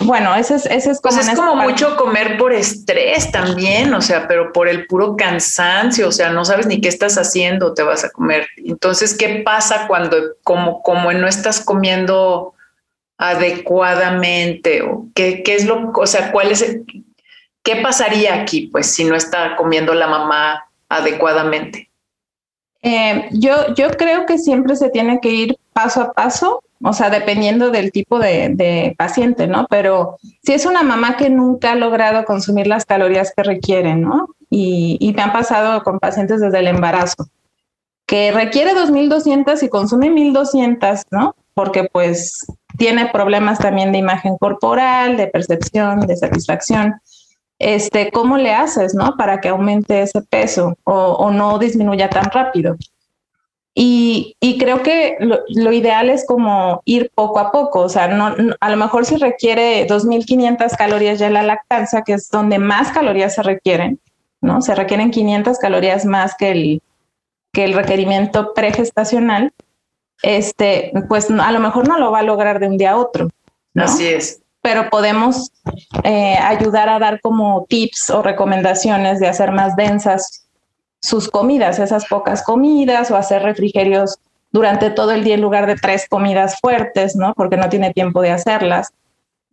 [0.00, 1.16] bueno, ese es, es como...
[1.16, 6.08] Pues es como mucho comer por estrés también, o sea, pero por el puro cansancio,
[6.08, 8.46] o sea, no sabes ni qué estás haciendo, te vas a comer.
[8.56, 12.54] Entonces, ¿qué pasa cuando como, como no estás comiendo
[13.16, 14.82] adecuadamente?
[14.82, 16.78] ¿O qué, qué es lo, o sea, cuál es,
[17.62, 21.88] qué pasaría aquí, pues, si no está comiendo la mamá adecuadamente?
[22.82, 27.10] Eh, yo, yo creo que siempre se tiene que ir paso a paso o sea,
[27.10, 29.66] dependiendo del tipo de, paciente, ¿no?
[29.70, 34.28] Pero si es una mamá que nunca ha logrado consumir las calorías que requiere, ¿no?
[34.50, 37.28] Y, y me han pasado con pacientes desde el embarazo,
[38.06, 41.34] que requiere 2.200 y consume 1.200, ¿no?
[41.54, 42.44] Porque pues
[42.76, 47.00] tiene problemas también de imagen corporal, de percepción, de satisfacción.
[47.58, 49.16] Este, ¿cómo le haces, no?
[49.16, 52.76] Para que aumente ese peso o no disminuya tan rápido.
[53.78, 58.70] Y, creo que lo, ideal es como ir poco a poco, o sea, no, a
[58.70, 63.42] lo mejor si requiere 2.500 calorías ya la lactancia, que es donde más calorías se
[63.42, 64.00] requieren,
[64.40, 64.62] ¿no?
[64.62, 66.82] Se requieren 500 calorías más que el,
[67.52, 69.52] que el requerimiento pregestacional,
[70.22, 73.28] este, pues a lo mejor no lo va a lograr de un día a otro.
[73.74, 74.40] Así es.
[74.62, 75.52] Pero podemos
[76.02, 80.45] eh, ayudar a dar como tips o recomendaciones de hacer más densas
[81.06, 84.18] sus comidas, esas pocas comidas o hacer refrigerios
[84.50, 87.32] durante todo el día en lugar de tres comidas fuertes, ¿no?
[87.34, 88.92] Porque no tiene tiempo de hacerlas.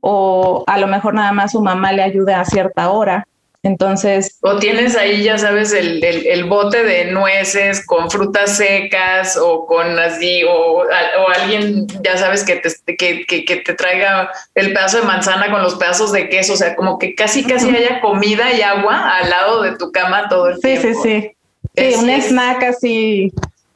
[0.01, 3.27] O a lo mejor nada más su mamá le ayude a cierta hora.
[3.61, 4.39] Entonces.
[4.41, 9.97] O tienes ahí, ya sabes, el, el, bote de nueces con frutas secas o con
[9.99, 14.99] así, o, o alguien, ya sabes, que te, que, que, que, te traiga el pedazo
[14.99, 16.53] de manzana con los pedazos de queso.
[16.53, 20.27] O sea, como que casi, casi haya comida y agua al lado de tu cama
[20.27, 20.81] todo el tiempo.
[20.81, 21.37] Sí, sí, sí.
[21.75, 23.33] Sí, un snack así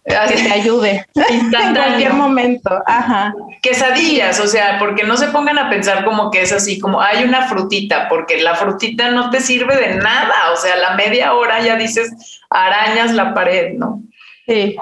[0.07, 2.81] que te ayude en cualquier momento.
[2.85, 3.33] Ajá.
[3.61, 7.23] Quesadillas, o sea, porque no se pongan a pensar como que es así, como hay
[7.23, 10.51] una frutita, porque la frutita no te sirve de nada.
[10.53, 14.01] O sea, la media hora ya dices arañas la pared, ¿no?
[14.47, 14.77] Sí,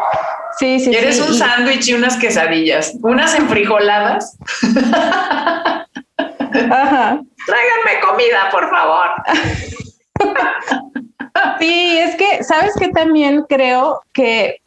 [0.60, 0.91] sí, sí.
[0.91, 2.93] ¿Quieres un sándwich y unas quesadillas?
[3.01, 4.38] Unas enfrijoladas.
[6.69, 7.19] Ajá.
[7.47, 9.10] Tráiganme comida, por favor.
[11.60, 12.89] Sí, es que, ¿sabes qué?
[12.89, 14.62] También creo que,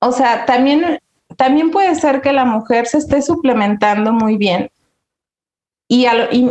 [0.00, 0.98] o sea, también,
[1.36, 4.70] también puede ser que la mujer se esté suplementando muy bien
[5.92, 6.06] y,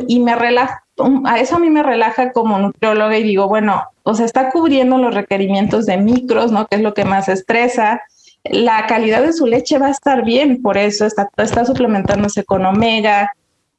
[0.07, 0.83] y, me relaja,
[1.25, 4.99] a eso a mí me relaja como nutrióloga y digo, bueno, o sea, está cubriendo
[4.99, 6.67] los requerimientos de micros, ¿no?
[6.67, 8.03] Que es lo que más estresa.
[8.43, 12.67] La calidad de su leche va a estar bien, por eso está, está suplementándose con
[12.67, 13.31] omega.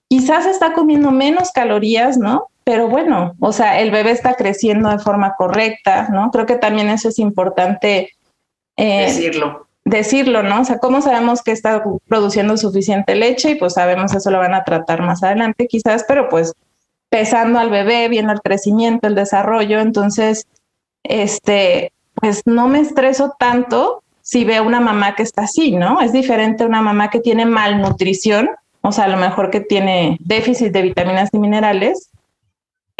[0.09, 2.49] Quizás está comiendo menos calorías, ¿no?
[2.65, 6.31] Pero bueno, o sea, el bebé está creciendo de forma correcta, ¿no?
[6.31, 8.11] Creo que también eso es importante
[8.77, 9.67] eh, decirlo.
[9.85, 10.61] Decirlo, ¿no?
[10.61, 13.51] O sea, ¿cómo sabemos que está produciendo suficiente leche?
[13.51, 16.53] Y pues sabemos eso lo van a tratar más adelante quizás, pero pues
[17.11, 20.47] pesando al bebé, viendo el crecimiento, el desarrollo, entonces,
[21.03, 26.01] este, pues no me estreso tanto si veo una mamá que está así, ¿no?
[26.01, 28.49] Es diferente a una mamá que tiene malnutrición,
[28.81, 32.09] o sea, a lo mejor que tiene déficit de vitaminas y minerales,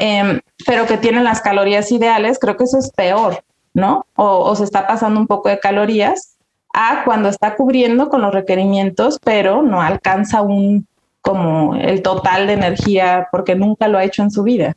[0.05, 4.05] Em, pero que tienen las calorías ideales, creo que eso es peor, ¿no?
[4.17, 6.37] O, se está pasando un poco de calorías
[6.75, 10.89] a cuando está cubriendo con los requerimientos, pero no alcanza un
[11.21, 14.75] como el total de energía porque nunca lo ha hecho en su vida.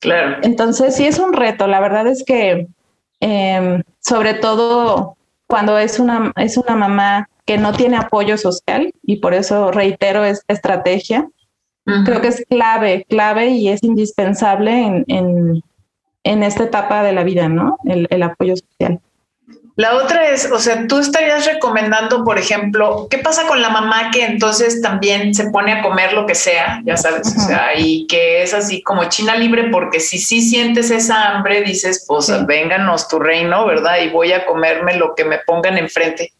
[0.00, 0.36] Claro.
[0.42, 1.66] Entonces sí es un reto.
[1.66, 2.68] La verdad es que
[3.20, 9.16] em, sobre todo cuando es una, es una mamá que no tiene apoyo social y
[9.16, 11.26] por eso reitero esta estrategia,
[12.04, 15.62] Creo que es clave, clave y es indispensable en,
[16.22, 17.78] esta etapa de la vida, ¿no?
[17.84, 19.00] El, apoyo social.
[19.76, 24.10] La otra es, o sea, tú estarías recomendando, por ejemplo, ¿qué pasa con la mamá
[24.10, 28.06] que entonces también se pone a comer lo que sea, ya sabes, o sea, y
[28.08, 33.08] que es así como China libre, porque si sí sientes esa hambre, dices, pues vénganos
[33.08, 33.98] tu reino, ¿verdad?
[34.02, 36.32] Y voy a comerme lo que me pongan enfrente.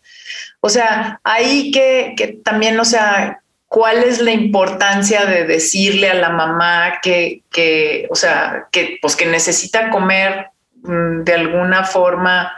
[0.60, 6.14] O sea, ahí que, que también, o sea, cuál es la importancia de decirle a
[6.14, 10.48] la mamá que, que o sea, que, pues que necesita comer
[10.82, 12.52] mm, de alguna forma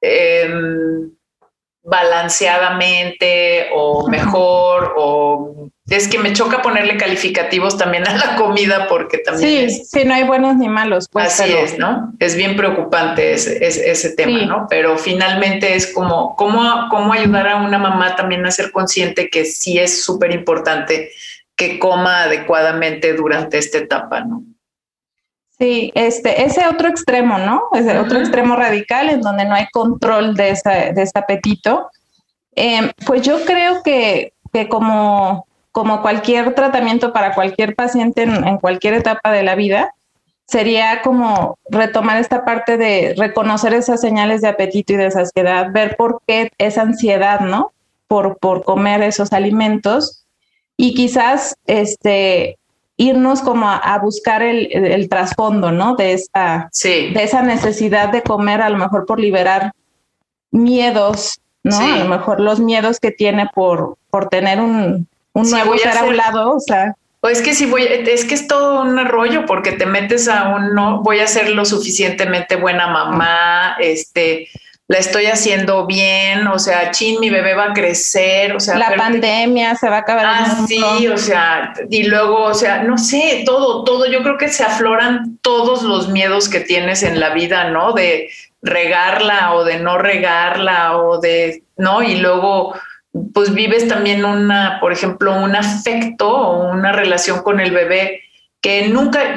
[0.00, 1.10] em,
[1.82, 9.18] balanceadamente o mejor o es que me choca ponerle calificativos también a la comida porque
[9.18, 13.34] también sí, sí no hay buenos ni malos pues, así es no es bien preocupante
[13.34, 18.46] ese, ese, tema no pero finalmente es como cómo cómo ayudar a una mamá también
[18.46, 21.10] a ser consciente que sí es súper importante
[21.54, 24.42] que coma adecuadamente durante esta etapa no
[25.56, 27.68] Sí, este, ese otro extremo, ¿no?
[27.72, 31.90] Ese otro extremo radical en donde no hay control de, ese, de ese apetito.
[32.56, 38.94] Em, pues yo creo que que como, como cualquier tratamiento para cualquier paciente en, cualquier
[38.94, 39.92] etapa de la vida,
[40.46, 45.96] sería como retomar esta parte de reconocer esas señales de apetito y de saciedad, ver
[45.96, 47.72] por qué esa ansiedad, ¿no?
[48.06, 50.24] Por, por comer esos alimentos
[50.76, 52.56] y quizás este,
[52.96, 55.96] irnos como a, buscar el, trasfondo, ¿no?
[55.96, 59.72] De esa, de esa necesidad de comer, a lo mejor por liberar
[60.52, 61.76] miedos, ¿no?
[61.76, 66.04] A lo mejor los miedos que tiene por, por tener un, un nuevo ser a
[66.04, 66.94] un lado, o sea.
[67.20, 70.48] O es que si voy, es que es todo un rollo porque te metes a
[70.48, 74.48] un no voy a ser lo suficientemente buena mamá, este,
[74.88, 78.94] la estoy haciendo bien, o sea, chin, mi bebé va a crecer, o sea, la
[78.94, 80.26] pandemia se va a acabar.
[80.26, 84.50] Ah, sí, o sea, y luego, o sea, no sé, todo, todo, yo creo que
[84.50, 87.94] se afloran todos los miedos que tienes en la vida, ¿no?
[87.94, 88.28] De
[88.60, 92.02] regarla o de no regarla o de, ¿no?
[92.02, 92.74] Y luego,
[93.32, 98.22] pues vives también una, por ejemplo, un afecto o una relación con el bebé
[98.60, 99.36] que nunca,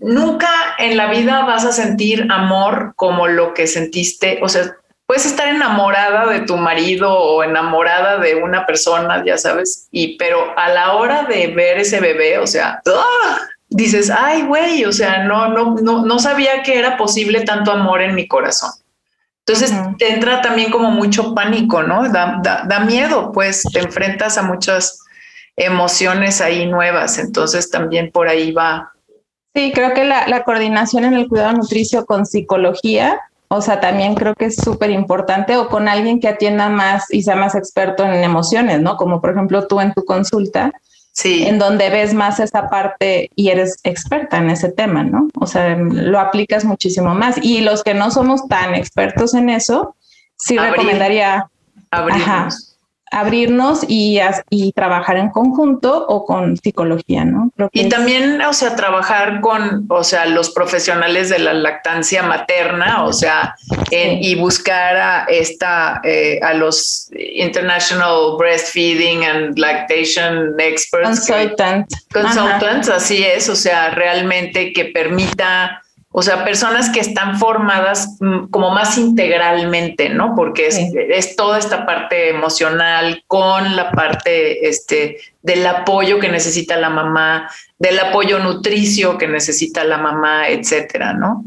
[0.00, 5.26] nunca en la vida vas a sentir amor como lo que sentiste, o sea, puedes
[5.26, 10.68] estar enamorada de tu marido o enamorada de una persona, ya sabes, y pero a
[10.68, 13.38] la hora de ver ese bebé, o sea, ¡ah!
[13.68, 18.02] dices, ay, güey, o sea, no, no, no, no sabía que era posible tanto amor
[18.02, 18.70] en mi corazón.
[19.46, 22.08] Entonces te entra también como mucho pánico, ¿no?
[22.10, 25.00] Da, da, da, miedo, pues te enfrentas a muchas
[25.56, 28.92] emociones ahí nuevas, entonces también por ahí va.
[29.54, 33.20] Sí, creo que la, la coordinación en el cuidado nutricio con psicología
[33.52, 37.22] o sea, también creo que es súper importante o con alguien que atienda más y
[37.22, 38.96] sea más experto en emociones, ¿no?
[38.96, 40.72] Como por ejemplo tú en tu consulta,
[41.12, 41.46] sí.
[41.46, 45.28] en donde ves más esa parte y eres experta en ese tema, ¿no?
[45.34, 47.36] O sea, lo aplicas muchísimo más.
[47.42, 49.96] Y los que no somos tan expertos en eso,
[50.36, 51.48] sí recomendaría
[51.90, 52.69] abrirnos
[53.88, 54.20] y,
[54.50, 57.50] y trabajar en conjunto o con psicología, ¿no?
[57.72, 63.12] y también, o sea, trabajar con, o sea, los profesionales de la lactancia materna, o
[63.12, 63.54] sea,
[63.90, 71.26] y buscar a esta, eh, a los International Breastfeeding and Lactation Experts.
[72.12, 78.46] consultants, así es, o sea, realmente que permita o sea, personas que están formadas mm,
[78.46, 80.34] como más integralmente, ¿no?
[80.34, 86.90] Porque es, toda esta parte emocional con la parte este, del apoyo que necesita la
[86.90, 91.44] mamá, del apoyo nutricio que necesita la mamá, etcétera, ¿no?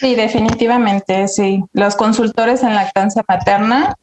[0.00, 1.62] Sí, definitivamente, sí.
[1.74, 3.94] Los consultores en lactancia materna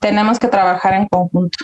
[0.00, 1.58] tenemos que trabajar en conjunto.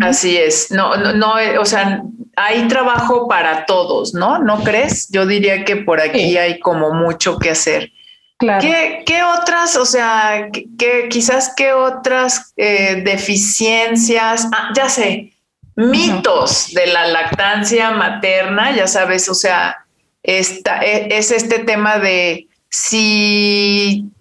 [0.00, 2.02] Así es, no, no, no, eh, o sea,
[2.36, 4.38] hay trabajo para todos, ¿no?
[4.38, 5.08] ¿No crees?
[5.10, 7.90] Yo diría que por aquí hay como mucho que hacer.
[8.38, 8.66] Claro.
[9.06, 15.32] ¿Qué, otras, o sea, qué, quizás qué otras eh, deficiencias, ah, ya sé,
[15.76, 19.84] mitos de la lactancia materna, ya sabes, o sea,
[20.22, 24.11] esta, e, es este tema de si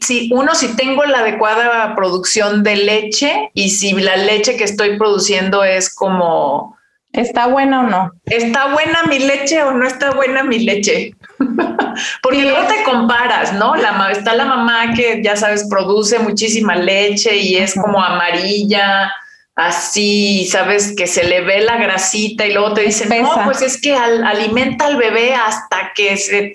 [0.00, 4.98] si uno, si tengo la adecuada producción de leche y si la leche que estoy
[4.98, 6.76] produciendo es como...
[7.12, 8.10] ¿Está buena o no?
[8.26, 11.14] ¿Está buena mi leche o no está buena mi leche?
[12.22, 13.76] Porque luego te comparas, ¿no?
[13.76, 19.12] La, está la mamá que, ya sabes, produce muchísima leche y es como amarilla
[19.56, 23.80] así, sabes, que se le ve la grasita y luego te dicen, no, pues es
[23.80, 26.52] que alimenta al bebé hasta que se,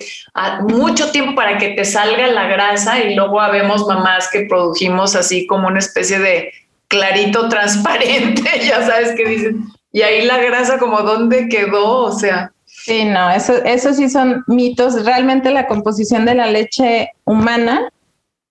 [0.68, 5.46] mucho tiempo para que te salga la grasa y luego habemos mamás que produjimos así
[5.46, 6.52] como una especie de
[6.88, 12.52] clarito transparente, ya sabes que dicen, y ahí la grasa como dónde quedó, o sea.
[12.66, 15.04] Sí, no, eso, eso sí son mitos.
[15.04, 17.90] Realmente la composición de la leche humana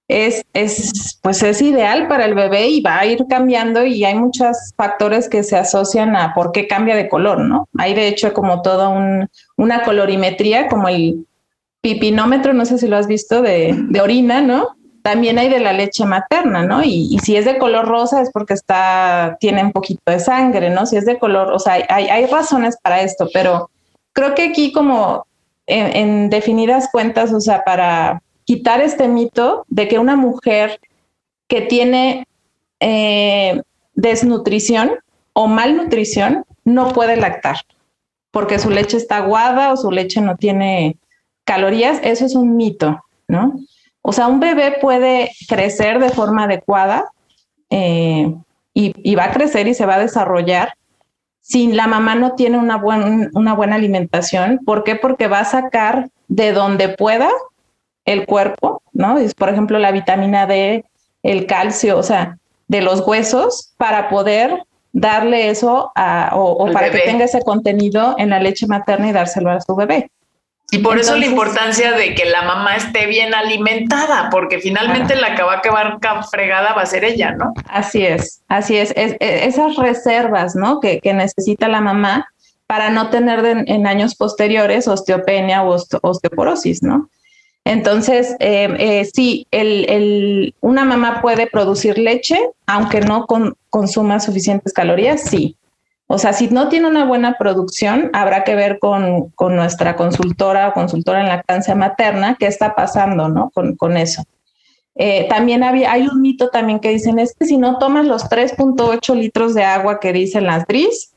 [0.10, 4.16] es, es, pues es ideal para el bebé y va a ir cambiando y hay
[4.16, 7.70] muchos factores que se asocian a por qué cambia de color, ¿no?
[7.78, 11.28] Hay de hecho como toda un, una colorimetría, como el
[11.82, 14.76] pipinómetro, no sé si lo has visto, de, de orina, ¿no?
[15.04, 16.84] También hay de la leche materna, ¿no?
[16.84, 20.88] Y, si es de color rosa es porque está, tiene un poquito de sangre, ¿no?
[20.88, 23.70] Si es de color, o sea, hay, hay razones para esto, pero
[24.14, 25.28] creo que aquí como
[25.68, 30.80] en, en definidas cuentas, o sea, para, quitar este mito de que una mujer
[31.48, 32.28] que tiene
[32.80, 33.62] eh,
[33.94, 34.94] desnutrición
[35.34, 37.58] o malnutrición no puede lactar
[38.32, 40.98] porque su leche está aguada o su leche no tiene
[41.44, 43.54] calorías, eso es un mito, ¿no?
[44.02, 47.06] O sea, un bebé puede crecer de forma adecuada
[47.70, 48.34] eh,
[48.74, 50.74] y, va a crecer y se va a desarrollar
[51.40, 52.78] si la mamá no tiene una,
[53.34, 54.60] una buena alimentación.
[54.66, 54.96] ¿Por qué?
[54.96, 57.30] Porque va a sacar de donde pueda
[58.10, 59.20] el cuerpo, ¿no?
[59.20, 60.84] Es, por ejemplo, la vitamina D,
[61.22, 62.38] el calcio, o sea,
[62.68, 65.92] de los huesos para poder darle eso
[66.32, 70.10] o, para que tenga ese contenido en la leche materna y dárselo a su bebé.
[70.72, 75.36] Y por eso la importancia de que la mamá esté bien alimentada, porque finalmente la
[75.36, 75.98] que va a acabar
[76.30, 77.54] fregada va a ser ella, ¿no?
[77.68, 78.94] Así es, así es.
[78.96, 80.80] esas reservas, ¿no?
[80.80, 82.28] Que, necesita la mamá
[82.68, 87.10] para no tener en años posteriores osteopenia o osteoporosis, ¿no?
[87.70, 89.46] Entonces, eh, eh, sí,
[90.60, 93.28] una mamá puede producir leche, aunque no
[93.70, 95.56] consuma suficientes calorías, sí.
[96.08, 100.74] O sea, si no tiene una buena producción, habrá que ver con, nuestra consultora o
[100.74, 103.52] consultora en lactancia materna qué está pasando, ¿no?
[103.52, 104.24] Con, eso.
[104.96, 108.32] Eh, también había, hay un mito también que dicen, es que si no tomas los
[108.32, 111.14] 3.8 litros de agua que dicen las DRIS,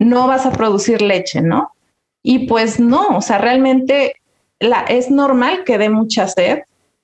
[0.00, 1.70] no vas a producir leche, ¿no?
[2.24, 4.16] Y pues no, o sea, realmente
[4.62, 6.60] la, es normal que dé mucha sed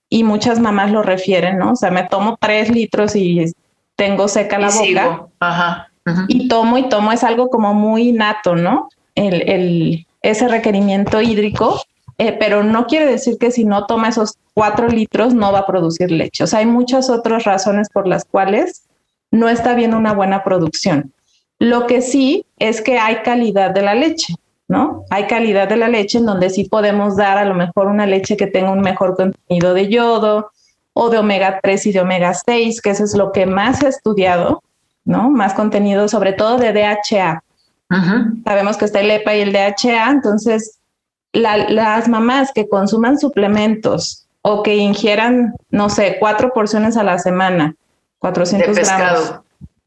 [0.09, 1.72] y muchas mamás lo refieren, ¿no?
[1.72, 3.52] O sea, me tomo tres litros y
[3.96, 5.26] tengo seca la boca.
[5.40, 5.88] Ajá
[6.28, 8.88] y tomo y tomo es algo como muy nato, ¿no?
[9.14, 11.80] El, ese requerimiento hídrico,
[12.18, 15.66] eh, pero no quiere decir que si no toma esos cuatro litros no va a
[15.66, 16.44] producir leche.
[16.44, 18.84] O sea, hay muchas otras razones por las cuales
[19.30, 21.12] no está bien una buena producción.
[21.59, 24.34] Lo que sí es que hay calidad de la leche,
[24.68, 25.04] ¿no?
[25.10, 28.36] Hay calidad de la leche en donde sí podemos dar a lo mejor una leche
[28.36, 30.50] que tenga un mejor contenido de yodo
[30.92, 33.88] o de omega 3 y de omega 6, que eso es lo que más he
[33.88, 34.62] estudiado
[35.08, 35.30] ¿no?
[35.30, 37.42] Más contenido, sobre todo de DHA.
[38.44, 40.78] Sabemos que está el EPA y el DHA, entonces
[41.32, 47.74] las mamás que consuman suplementos o que ingieran, no sé, cuatro porciones a la semana,
[48.18, 49.34] 400 de gramos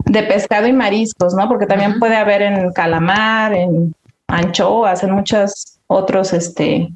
[0.06, 1.48] de pescado y mariscos, ¿no?
[1.48, 3.94] Porque también puede haber en calamar, en
[4.32, 6.90] anchoas, en muchos otros este,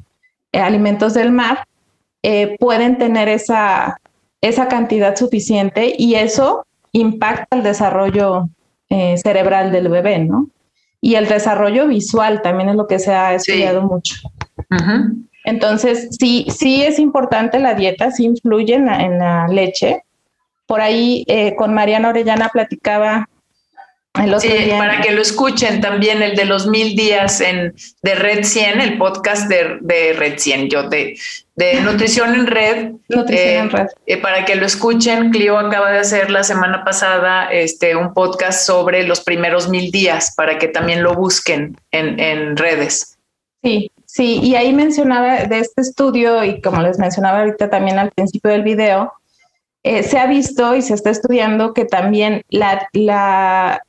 [0.52, 1.66] alimentos del mar,
[2.24, 4.00] eh, pueden tener esa,
[4.42, 8.50] esa cantidad suficiente y eso impacta el desarrollo
[8.90, 10.48] eh, cerebral del bebé, ¿no?
[11.02, 14.16] Y el desarrollo visual también es lo que se ha estudiado mucho.
[15.44, 18.86] Entonces, sí, sí es importante la dieta, sí influye en
[19.20, 20.04] la, leche.
[20.66, 23.30] Por ahí eh, con Mariana Orellana platicaba
[24.40, 28.82] sí, para que lo escuchen también el de los mil días en, de Red 100,
[28.82, 31.18] el podcast de, de Red 100, yo de,
[31.56, 32.92] de Nutrición en Red.
[33.10, 33.88] Nutrición en eh, Red.
[34.06, 38.66] Eh, para que lo escuchen, Clio acaba de hacer la semana pasada este, un podcast
[38.66, 43.18] sobre los primeros mil días, para que también lo busquen en, en redes.
[43.64, 48.12] Sí, sí, y ahí mencionaba de este estudio y como les mencionaba ahorita también al
[48.12, 49.12] principio del video,
[49.86, 53.84] eh, se ha visto y se está estudiando que también la, la,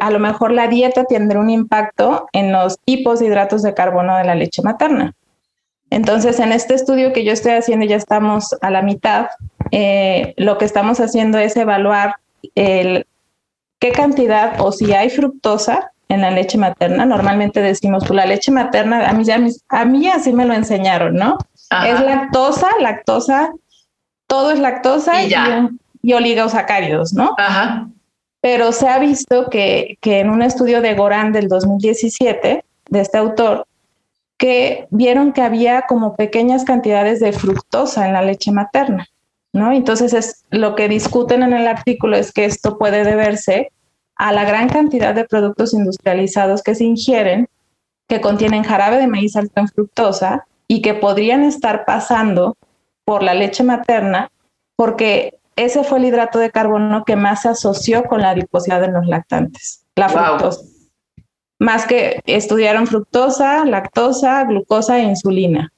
[0.00, 4.16] a lo mejor la dieta tendrá un impacto en los tipos de hidratos de carbono
[4.16, 5.14] de la leche materna.
[5.90, 9.28] Entonces, en este estudio que yo estoy haciendo, ya estamos a la mitad,
[9.70, 12.16] eh, lo que estamos haciendo es evaluar
[12.54, 13.06] el,
[13.78, 17.06] qué cantidad o si hay fructosa en la leche materna.
[17.06, 21.14] Normalmente decimos, pues la leche materna, a mí, ya, a mí así me lo enseñaron,
[21.14, 21.38] ¿no?
[21.86, 23.50] Es lactosa, lactosa,
[24.26, 27.34] todo es lactosa y, y, y oligosacáridos, ¿no?
[27.38, 27.88] Ajá
[28.44, 33.66] pero se ha visto que, en un estudio de Goran del 2017, de este autor,
[34.36, 39.06] que vieron que había como pequeñas cantidades de fructosa en la leche materna,
[39.54, 39.72] ¿no?
[39.72, 43.72] Entonces es, lo que discuten en el artículo es que esto puede deberse
[44.16, 47.48] a la gran cantidad de productos industrializados que se ingieren,
[48.08, 52.58] que contienen jarabe de maíz alto en fructosa y que podrían estar pasando
[53.06, 54.30] por la leche materna
[54.76, 58.88] porque ese fue el hidrato de carbono que más se asoció con la adiposidad de
[58.88, 60.62] los lactantes, la fructosa.
[61.58, 65.72] Más que estudiaron fructosa, lactosa, glucosa e insulina.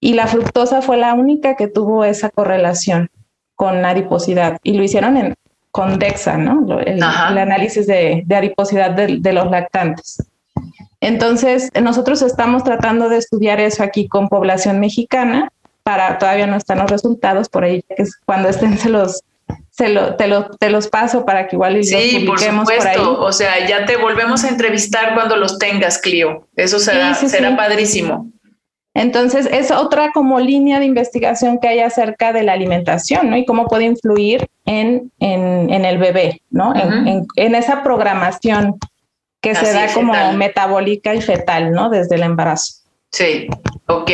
[0.00, 3.10] Y la fructosa fue la única que tuvo esa correlación
[3.54, 4.58] con la adiposidad.
[4.62, 5.34] Y lo hicieron en,
[5.70, 6.80] con DEXA, ¿no?
[6.80, 10.22] El, análisis de, adiposidad de, de los lactantes.
[11.00, 15.52] Entonces, nosotros estamos tratando de estudiar eso aquí con población mexicana
[15.88, 19.22] para todavía no están los resultados, por ahí que cuando estén se los
[19.70, 23.18] se lo, te, lo, te los paso para que igual sí, por supuesto.
[23.22, 26.46] O sea, ya te volvemos a entrevistar cuando los tengas, Clio.
[26.56, 28.30] Eso será, será padrísimo.
[28.92, 33.38] Entonces, es otra como línea de investigación que hay acerca de la alimentación, ¿no?
[33.38, 36.74] Y cómo puede influir en, en, en el bebé, ¿no?
[36.74, 38.76] en, en, esa programación
[39.40, 41.88] que se da como metabólica y fetal, ¿no?
[41.88, 42.82] Desde el embarazo.
[43.10, 43.46] Sí,
[43.86, 44.10] ok.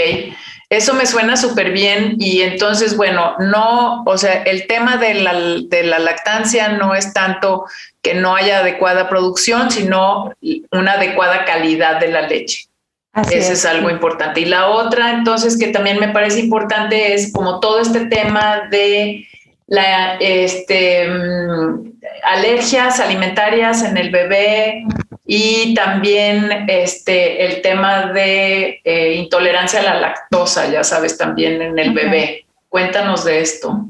[0.76, 5.32] Eso me suena súper bien y entonces, bueno, no, o sea, el tema de la,
[5.34, 7.66] de la lactancia no es tanto
[8.02, 10.32] que no haya adecuada producción, sino
[10.72, 12.66] una adecuada calidad de la leche.
[13.12, 13.64] Así Ese es.
[13.64, 14.40] algo importante.
[14.40, 19.28] Y la otra, entonces, que también me parece importante es como todo este tema de
[19.68, 21.92] la, este, mm,
[22.24, 24.84] alergias alimentarias en el bebé
[25.26, 31.78] y también este, el tema de eh, intolerancia a la lactosa, ya sabes, también en
[31.78, 32.44] el bebé.
[32.68, 33.86] Cuéntanos de esto.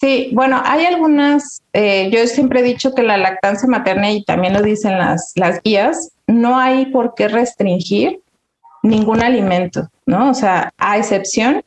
[0.00, 4.54] Sí, bueno, hay algunas, eh, yo siempre he dicho que la lactancia materna, y también
[4.54, 8.20] lo dicen las, las guías, no hay por qué restringir
[8.82, 10.30] ningún alimento, ¿no?
[10.30, 11.64] O sea, a excepción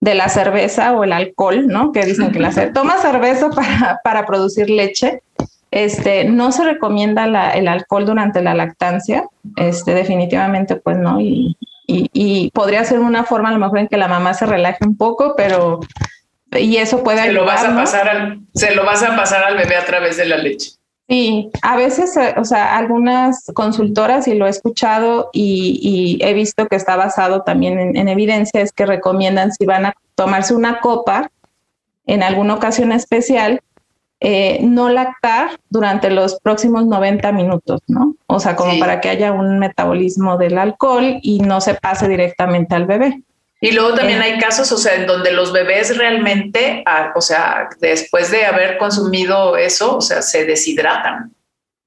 [0.00, 1.90] de la cerveza o el alcohol, ¿no?
[1.90, 5.22] Que dicen que la toma cerveza para, para producir leche.
[5.74, 9.24] Este, no se recomienda el alcohol durante la lactancia,
[9.56, 11.56] este, definitivamente pues no, y,
[11.88, 14.96] y, podría ser una forma a lo mejor en que la mamá se relaje un
[14.96, 15.80] poco, pero
[16.52, 19.56] y eso puede se lo vas a pasar al, se lo vas a pasar al
[19.56, 20.74] bebé a través de la leche.
[21.08, 26.68] Sí, a veces, eh, o sea, algunas consultoras, y lo he escuchado y, he visto
[26.68, 31.32] que está basado también en, evidencia, es que recomiendan si van a tomarse una copa
[32.06, 33.60] en alguna ocasión especial,
[34.26, 38.16] eh, no lactar durante los próximos 90 minutos, ¿no?
[38.26, 42.74] O sea, como para que haya un metabolismo del alcohol y no se pase directamente
[42.74, 43.20] al bebé.
[43.60, 47.68] Y luego también hay casos, o sea, en donde los bebés realmente, ah, o sea,
[47.80, 51.34] después de haber consumido eso, o sea, se deshidratan.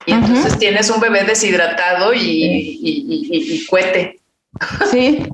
[0.05, 4.19] Y entonces tienes un bebé deshidratado y, y, y, cuete.
[4.91, 5.27] Sí.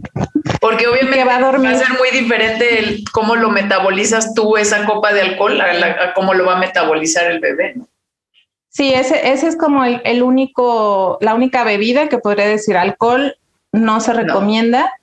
[0.63, 1.71] Porque obviamente va a, dormir.
[1.71, 6.13] va a, ser muy diferente el, cómo lo metabolizas tú esa copa de alcohol a,
[6.13, 7.75] cómo lo va a metabolizar el bebé.
[8.69, 13.35] Sí, ese, ese es como el, único, la única bebida que podría decir alcohol
[13.73, 14.93] no se recomienda.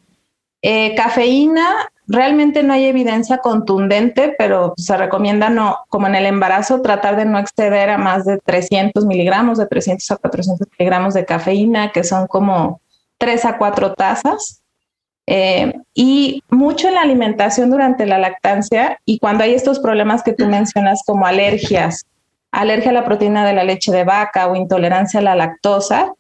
[0.63, 6.81] Eh, cafeína, realmente no hay evidencia contundente, pero se recomienda no, como en el embarazo,
[6.81, 11.27] tratar de no exceder a más de 300 miligramos, de 300 a 400 miligramos de
[11.27, 12.81] cafeína, que son como
[13.19, 14.63] 3 a 4 tazas.
[15.33, 20.33] Eh, y mucho en la alimentación durante la lactancia y cuando hay estos problemas que
[20.33, 22.05] tú mencionas como alergias,
[22.51, 26.15] alergia a la proteína de la leche de vaca o intolerancia a la lactosa,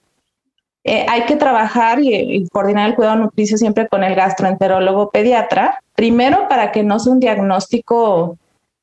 [0.84, 6.46] eh, hay que trabajar y, coordinar el cuidado nutricio siempre con el gastroenterólogo pediatra, primero
[6.48, 8.38] para que no sea un diagnóstico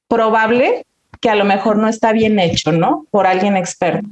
[0.10, 0.86] probable
[1.22, 3.06] que a lo mejor no está bien hecho, ¿no?
[3.12, 4.10] Por alguien experto.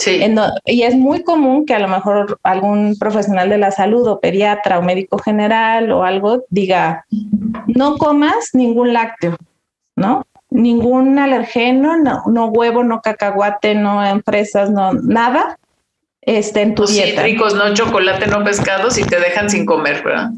[0.00, 0.18] Sí.
[0.64, 4.78] y es muy común que a lo mejor algún profesional de la salud o pediatra
[4.78, 7.04] o médico general o algo diga,
[7.66, 9.36] no comas ningún lácteo,
[9.96, 10.24] ¿no?
[10.48, 15.58] Ningún alergeno, no, no huevo, no cacahuate, no fresas, no nada,
[16.22, 17.22] este, en tu dieta.
[17.22, 20.30] Cítricos, no chocolate, no pescado, si te dejan sin comer, ¿verdad?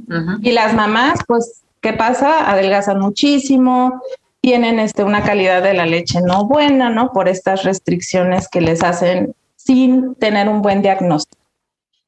[0.42, 2.50] Y las mamás, pues, ¿qué pasa?
[2.50, 4.02] Adelgazan muchísimo,
[4.40, 7.12] tienen este, una calidad de la leche no buena, ¿no?
[7.12, 9.34] Por estas restricciones que les hacen
[9.64, 11.42] sin tener un buen diagnóstico.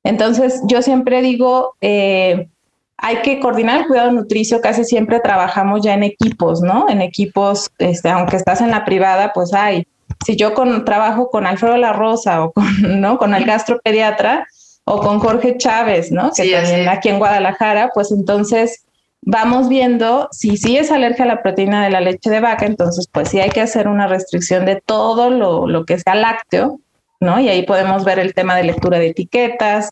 [0.03, 2.49] Entonces, yo siempre digo, eh,
[2.97, 6.89] hay que coordinar el cuidado nutricio, casi siempre trabajamos ya en equipos, ¿no?
[6.89, 9.87] En equipos, este, aunque estás en la privada, pues hay
[10.25, 12.67] si yo con, trabajo con Alfredo La Rosa o con,
[13.01, 13.19] ¿no?
[13.19, 14.47] con el gastropediatra
[14.85, 16.31] o con Jorge Chávez, ¿no?
[16.33, 18.85] que también aquí en Guadalajara, pues entonces
[19.23, 23.09] vamos viendo si sí es alergia a la proteína de la leche de vaca, entonces
[23.11, 26.81] pues sí hay que hacer una restricción de todo lo, lo que sea lácteo,
[27.25, 27.41] ¿no?
[27.41, 29.91] Y ahí podemos ver el tema de lectura de etiquetas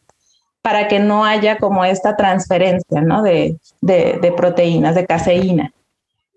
[0.62, 3.22] para que no haya como esta transferencia, ¿no?
[3.22, 5.72] De, de, de proteínas, de caseína.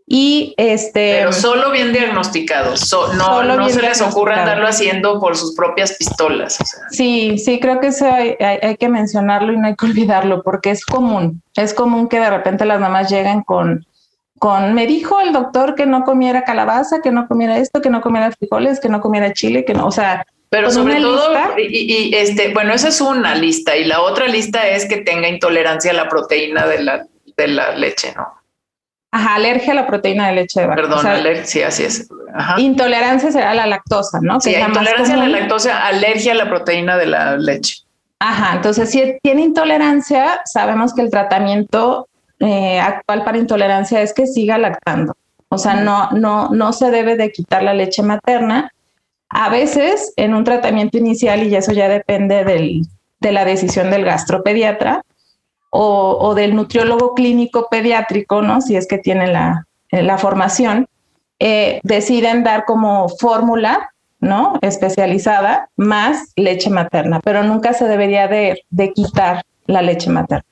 [0.07, 1.17] Y este.
[1.17, 2.93] Pero solo bien diagnosticados.
[3.17, 6.59] no no se les ocurra andarlo haciendo por sus propias pistolas.
[6.91, 10.85] Sí, sí, creo que eso hay, que mencionarlo y no hay que olvidarlo porque es
[10.85, 11.41] común.
[11.55, 13.85] Es común que de repente las mamás lleguen con.
[14.37, 18.01] Con, me dijo el doctor que no comiera calabaza, que no comiera esto, que no
[18.01, 22.53] comiera frijoles, que no comiera chile, que no, o sea, pero sobre todo, y, este,
[22.53, 26.07] bueno, esa es una lista, y la otra lista es que tenga intolerancia a la
[26.07, 28.25] proteína de la, de la leche, ¿no?
[29.11, 30.81] Ajá, alergia a la proteína de leche de vaca.
[30.81, 32.07] Perdón, alergia, sí, así es.
[32.57, 34.39] Intolerancia será la lactosa, ¿no?
[34.39, 37.83] Sí, intolerancia a la lactosa, alergia a la proteína de la leche.
[38.19, 42.07] Ajá, entonces si tiene intolerancia, sabemos que el tratamiento
[42.39, 45.15] eh, actual para intolerancia es que siga lactando.
[45.49, 48.71] O sea, no, no, no se debe de quitar la leche materna.
[49.37, 52.83] A veces en un tratamiento inicial, y eso ya depende del,
[53.19, 55.03] de la decisión del gastropediatra,
[55.71, 58.61] o, del nutriólogo clínico pediátrico, ¿no?
[58.61, 60.87] Si es que tiene la, la formación,
[61.39, 63.89] eh, deciden dar como fórmula,
[64.21, 64.57] ¿no?
[64.61, 70.45] Especializada más leche materna, pero nunca se debería de, de quitar la leche materna.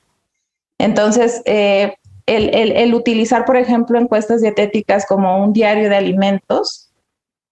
[0.76, 1.94] Entonces, eh,
[2.26, 6.83] el, el, el, utilizar, por ejemplo, encuestas dietéticas como un diario de alimentos,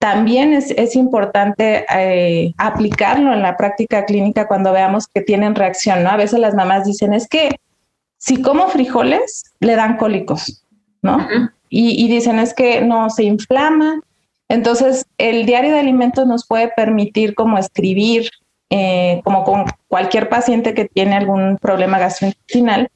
[0.03, 6.03] también es, es importante eh, aplicarlo en la práctica clínica cuando veamos que tienen reacción,
[6.03, 6.11] ¿no?
[6.11, 7.51] A veces las mamás dicen, es que
[8.19, 10.67] si como frijoles, le dan cólicos,
[11.03, 11.25] ¿no?
[11.69, 14.01] y, dicen, es que no se inflama.
[14.49, 18.29] Entonces, el diario de alimentos nos puede permitir como escribir,
[18.71, 22.91] eh, como con cualquier paciente que tiene algún problema gastrointestinal,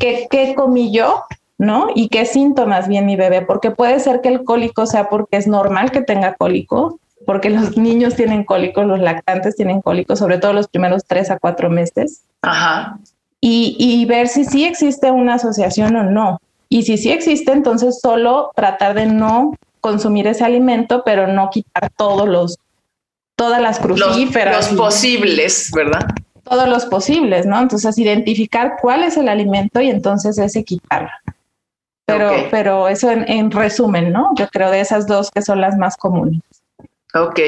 [0.00, 1.24] qué, qué comí yo,
[1.58, 1.88] ¿no?
[1.94, 5.46] Y qué síntomas viene mi bebé, porque puede ser que el cólico sea porque es
[5.46, 10.52] normal que tenga cólico, porque los niños tienen cólicos, los lactantes tienen cólicos, sobre todo
[10.52, 12.22] los primeros tres a cuatro meses.
[12.42, 12.98] Ajá.
[13.40, 16.40] Y, y, ver si sí existe una asociación o no.
[16.70, 21.90] Y si sí existe, entonces solo tratar de no consumir ese alimento, pero no quitar
[21.94, 22.58] todos los,
[23.36, 24.72] todas las crucíferas.
[24.72, 26.06] Los, posibles, ¿verdad?
[26.42, 27.60] Todos los posibles, ¿no?
[27.60, 31.10] Entonces, identificar cuál es el alimento y entonces ese quitarlo.
[32.06, 34.30] Pero, pero eso en, en resumen, ¿no?
[34.36, 36.40] Yo creo de esas dos que son las más comunes.
[37.14, 37.40] Ok.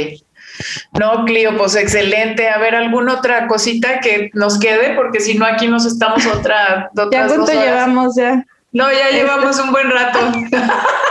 [0.99, 2.49] No, Clio, pues excelente.
[2.49, 4.95] A ver, ¿alguna otra cosita que nos quede?
[4.95, 6.91] Porque si no, aquí nos estamos otra.
[7.13, 8.45] ¿Ya cuánto llevamos ya?
[8.73, 10.19] No, ya llevamos un buen rato.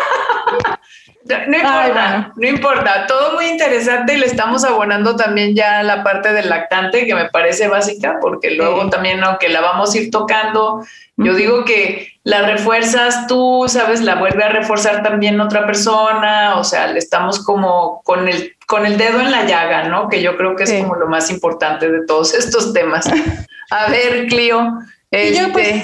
[1.26, 6.32] No importa, no importa, todo muy interesante y le estamos abonando también ya la parte
[6.34, 10.86] del lactante que me parece básica porque luego también aunque la vamos a ir tocando,
[11.18, 16.64] yo digo que la refuerzas tú, sabes, la vuelve a reforzar también otra persona, o
[16.64, 20.10] sea, le estamos como con el, con el dedo en la llaga, ¿no?
[20.10, 23.10] Que yo creo que es como lo más importante de todos estos temas.
[23.72, 24.74] A ver, Clio,
[25.10, 25.48] este...
[25.52, 25.84] Pues,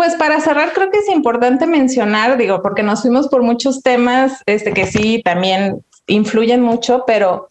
[0.00, 4.40] pues para cerrar, creo que es importante mencionar, digo, porque nos fuimos por muchos temas,
[4.46, 7.48] este que sí también influyen mucho, pero,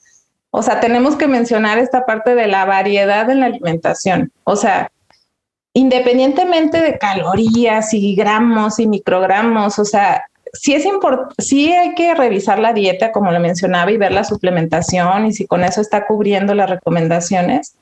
[0.49, 4.31] o sea, tenemos que mencionar esta parte de la variedad en la alimentación.
[4.45, 4.89] O sea,
[5.73, 10.85] independientemente de calorías y gramos y microgramos, o sea, sí es
[11.37, 15.45] sí hay que revisar la dieta, como lo mencionaba, y ver la suplementación y si
[15.45, 17.75] con eso está cubriendo las recomendaciones.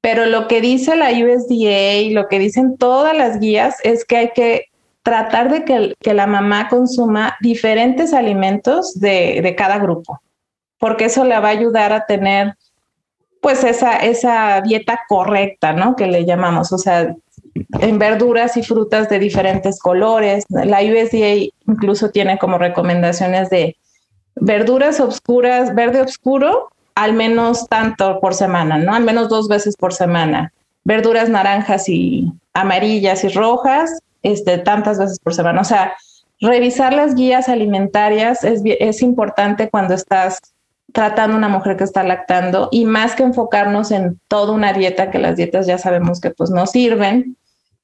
[0.00, 4.16] Pero lo que dice la USDA y lo que dicen todas las guías es que
[4.16, 4.66] hay que
[5.02, 10.20] tratar de que, la mamá consuma diferentes alimentos de, cada grupo,
[10.78, 12.54] porque eso le va a ayudar a tener
[13.40, 15.96] pues esa, esa dieta correcta, ¿no?
[15.96, 17.14] Que le llamamos, o sea,
[17.80, 20.44] en verduras y frutas de diferentes colores.
[20.48, 23.76] La USDA incluso tiene como recomendaciones de
[24.34, 28.92] verduras oscuras, verde oscuro al menos tanto por semana, ¿no?
[28.92, 30.52] Al menos dos veces por semana.
[30.82, 35.60] Verduras naranjas y amarillas y rojas, este, tantas veces por semana.
[35.60, 35.94] O sea,
[36.40, 40.40] revisar las guías alimentarias es, es importante cuando estás
[40.92, 45.12] tratando a una mujer que está lactando y más que enfocarnos en toda una dieta,
[45.12, 47.36] que las dietas ya sabemos que pues no sirven,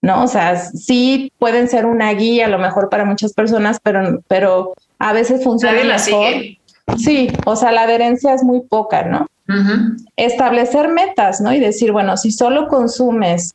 [0.02, 0.24] ¿no?
[0.24, 4.74] O sea, sí pueden ser una guía a lo mejor para muchas personas, pero, pero
[4.98, 6.34] a veces funciona mejor.
[6.96, 9.26] Sí, o sea, la adherencia es muy poca, ¿no?
[10.16, 11.52] Establecer metas, ¿no?
[11.52, 13.54] Y decir, bueno, si solo consumes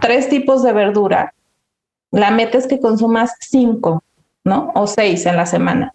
[0.00, 1.34] tres tipos de verdura,
[2.10, 4.02] la meta es que consumas cinco,
[4.44, 4.72] ¿no?
[4.74, 5.94] O seis en la semana.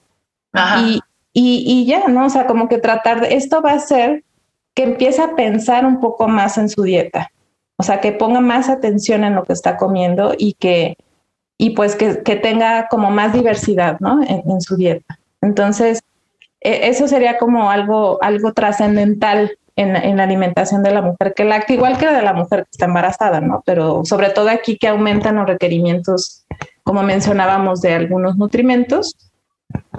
[0.80, 1.02] Y,
[1.34, 2.28] y, y, ya, ¿no?
[2.28, 4.24] O sea, como que tratar de, esto va a hacer
[4.76, 7.32] que empiece a pensar un poco más en su dieta.
[7.78, 10.96] O sea, que ponga más atención en lo que está comiendo y que,
[11.58, 14.22] y pues que, que tenga como más diversidad, ¿no?
[14.24, 15.20] en su dieta.
[15.42, 16.02] Entonces,
[16.64, 21.98] eso sería como algo, algo trascendental en, la alimentación de la mujer que lacta, igual
[21.98, 23.64] que de la mujer que está embarazada, ¿no?
[23.66, 26.46] Pero sobre todo aquí que aumentan los requerimientos,
[26.84, 29.16] como mencionábamos, de algunos nutrimentos,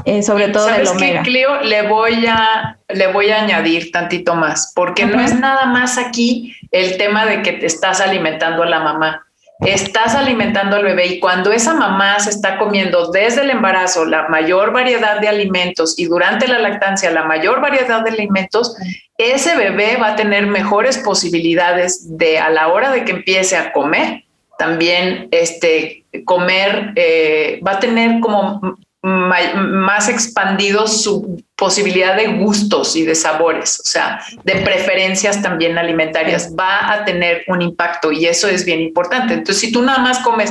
[0.04, 1.22] eh, sobre todo del omega.
[1.22, 1.60] Qué, Clio?
[1.62, 6.54] Le voy a le voy a añadir tantito más, porque no es nada más aquí
[6.70, 9.23] el tema de que te estás alimentando a la mamá
[9.64, 14.28] estás alimentando al bebé y cuando esa mamá se está comiendo desde el embarazo la
[14.28, 18.76] mayor variedad de alimentos y durante la lactancia la mayor variedad de alimentos,
[19.18, 23.72] ese bebé va a tener mejores posibilidades de a la hora de que empiece a
[23.72, 24.24] comer,
[24.58, 28.60] también este, comer, eh, va a tener como
[29.02, 36.54] más expandido su posibilidad de gustos y de sabores, o sea, de preferencias también alimentarias,
[36.54, 39.32] va a tener un impacto y eso es bien importante.
[39.32, 40.50] Entonces, si tú nada más comes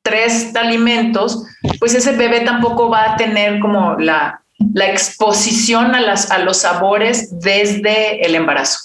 [0.00, 1.44] tres alimentos,
[1.78, 4.40] pues ese bebé tampoco va a tener como la,
[4.72, 8.78] la exposición a, las, a los sabores desde el embarazo.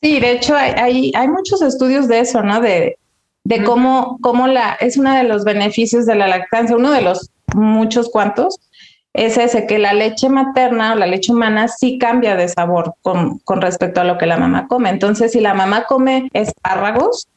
[0.00, 2.60] Sí, de hecho hay, hay, muchos estudios de eso, ¿no?
[2.60, 2.98] De,
[3.42, 7.30] de cómo, cómo la, es uno de los beneficios de la lactancia, uno de los
[7.52, 8.60] muchos cuantos,
[9.14, 13.38] es ese, que la leche materna o la leche humana sí cambia de sabor con,
[13.38, 14.90] con respecto a lo que la mamá come.
[14.90, 17.28] Entonces, si la mamá come espárragos,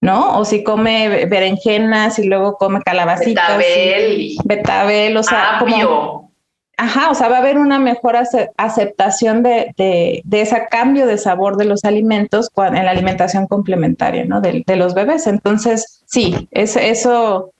[0.00, 0.38] ¿no?
[0.38, 3.56] O si come berenjenas y luego come calabacitas.
[3.58, 4.36] Betabel.
[4.44, 6.32] Betabel, o sea, como,
[6.76, 8.16] Ajá, o sea, va a haber una mejor
[8.56, 14.24] aceptación de, de, de, ese cambio de sabor de los alimentos en la alimentación complementaria,
[14.24, 14.40] ¿no?
[14.40, 15.26] De, de los bebés.
[15.26, 17.52] Entonces, sí, es, eso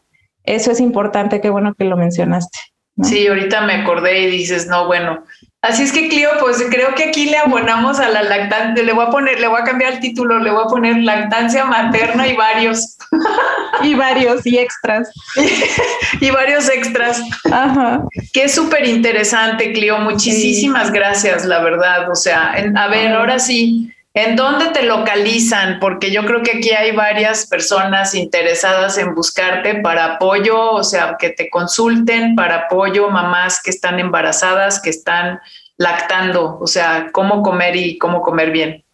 [0.44, 2.58] eso es importante, qué bueno que lo mencionaste.
[3.02, 5.24] Sí, ahorita me acordé y dices, no, bueno,
[5.60, 9.06] Así es que Clio, pues creo que aquí le abonamos a la lactancia, le voy
[9.06, 12.36] a poner, le voy a cambiar el título, le voy a poner lactancia materna y
[12.36, 12.96] varios.
[13.82, 15.10] y varios y extras.
[16.20, 17.20] y varios extras.
[17.50, 18.04] Ajá.
[18.32, 19.98] Qué súper interesante, Clio.
[19.98, 22.08] Muchísimas gracias, la verdad.
[22.08, 25.78] O sea, a ver, ahora sí, ¿En dónde te localizan?
[25.78, 31.14] Porque yo creo que aquí hay varias personas interesadas en buscarte para apoyo, o sea,
[31.20, 35.38] que te consulten para apoyo, mamás que están embarazadas, que están
[35.76, 38.84] lactando, o sea, cómo comer y cómo comer bien.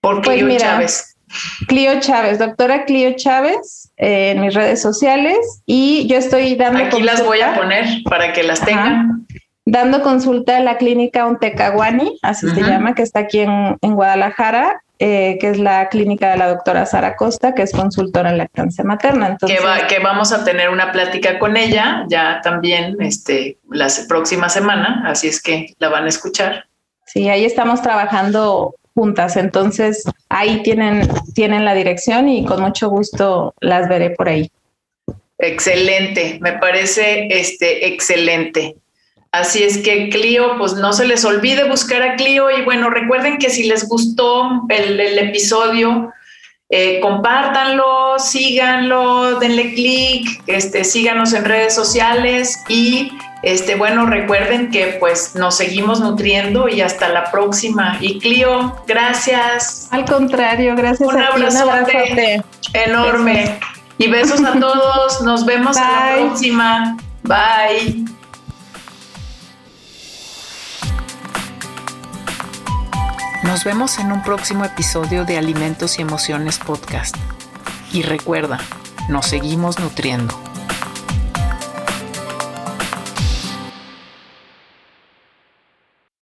[0.00, 1.16] Por pues Clio Chávez.
[1.68, 6.82] Clio Chávez, doctora Clio Chávez, eh, en mis redes sociales y yo estoy dando.
[6.82, 9.28] Aquí las voy a poner para que las tengan
[9.64, 15.38] dando consulta en la clínica Untecaguani, así se llama, que está aquí en, Guadalajara, eh,
[15.40, 19.28] que es la clínica de la doctora Sara Costa, que es consultora en lactancia materna.
[19.28, 25.04] Entonces, que, vamos a tener una plática con ella ya también este, la próxima semana,
[25.06, 26.66] así es que la van a escuchar.
[27.06, 33.54] Sí, ahí estamos trabajando juntas, entonces ahí tienen, tienen la dirección y con mucho gusto
[33.60, 34.50] las veré por ahí.
[35.38, 38.76] Excelente, me parece este, excelente.
[39.32, 43.38] Así es que Clio, pues no se les olvide buscar a Clio y bueno, recuerden
[43.38, 46.12] que si les gustó el, episodio,
[46.68, 53.10] eh, compártanlo, síganlo, denle clic, este, síganos en redes sociales y
[53.42, 57.96] este, bueno, recuerden que pues nos seguimos nutriendo y hasta la próxima.
[58.00, 59.88] Y Clio, gracias.
[59.90, 61.08] Al contrario, gracias.
[61.08, 61.30] Un, a
[62.74, 63.58] enorme.
[63.96, 65.22] Y besos a todos.
[65.22, 66.96] Nos vemos a la próxima.
[67.22, 68.04] Bye.
[73.52, 77.14] Nos vemos en un próximo episodio de Alimentos y Emociones Podcast.
[77.92, 78.58] Y recuerda,
[79.10, 80.34] nos seguimos nutriendo.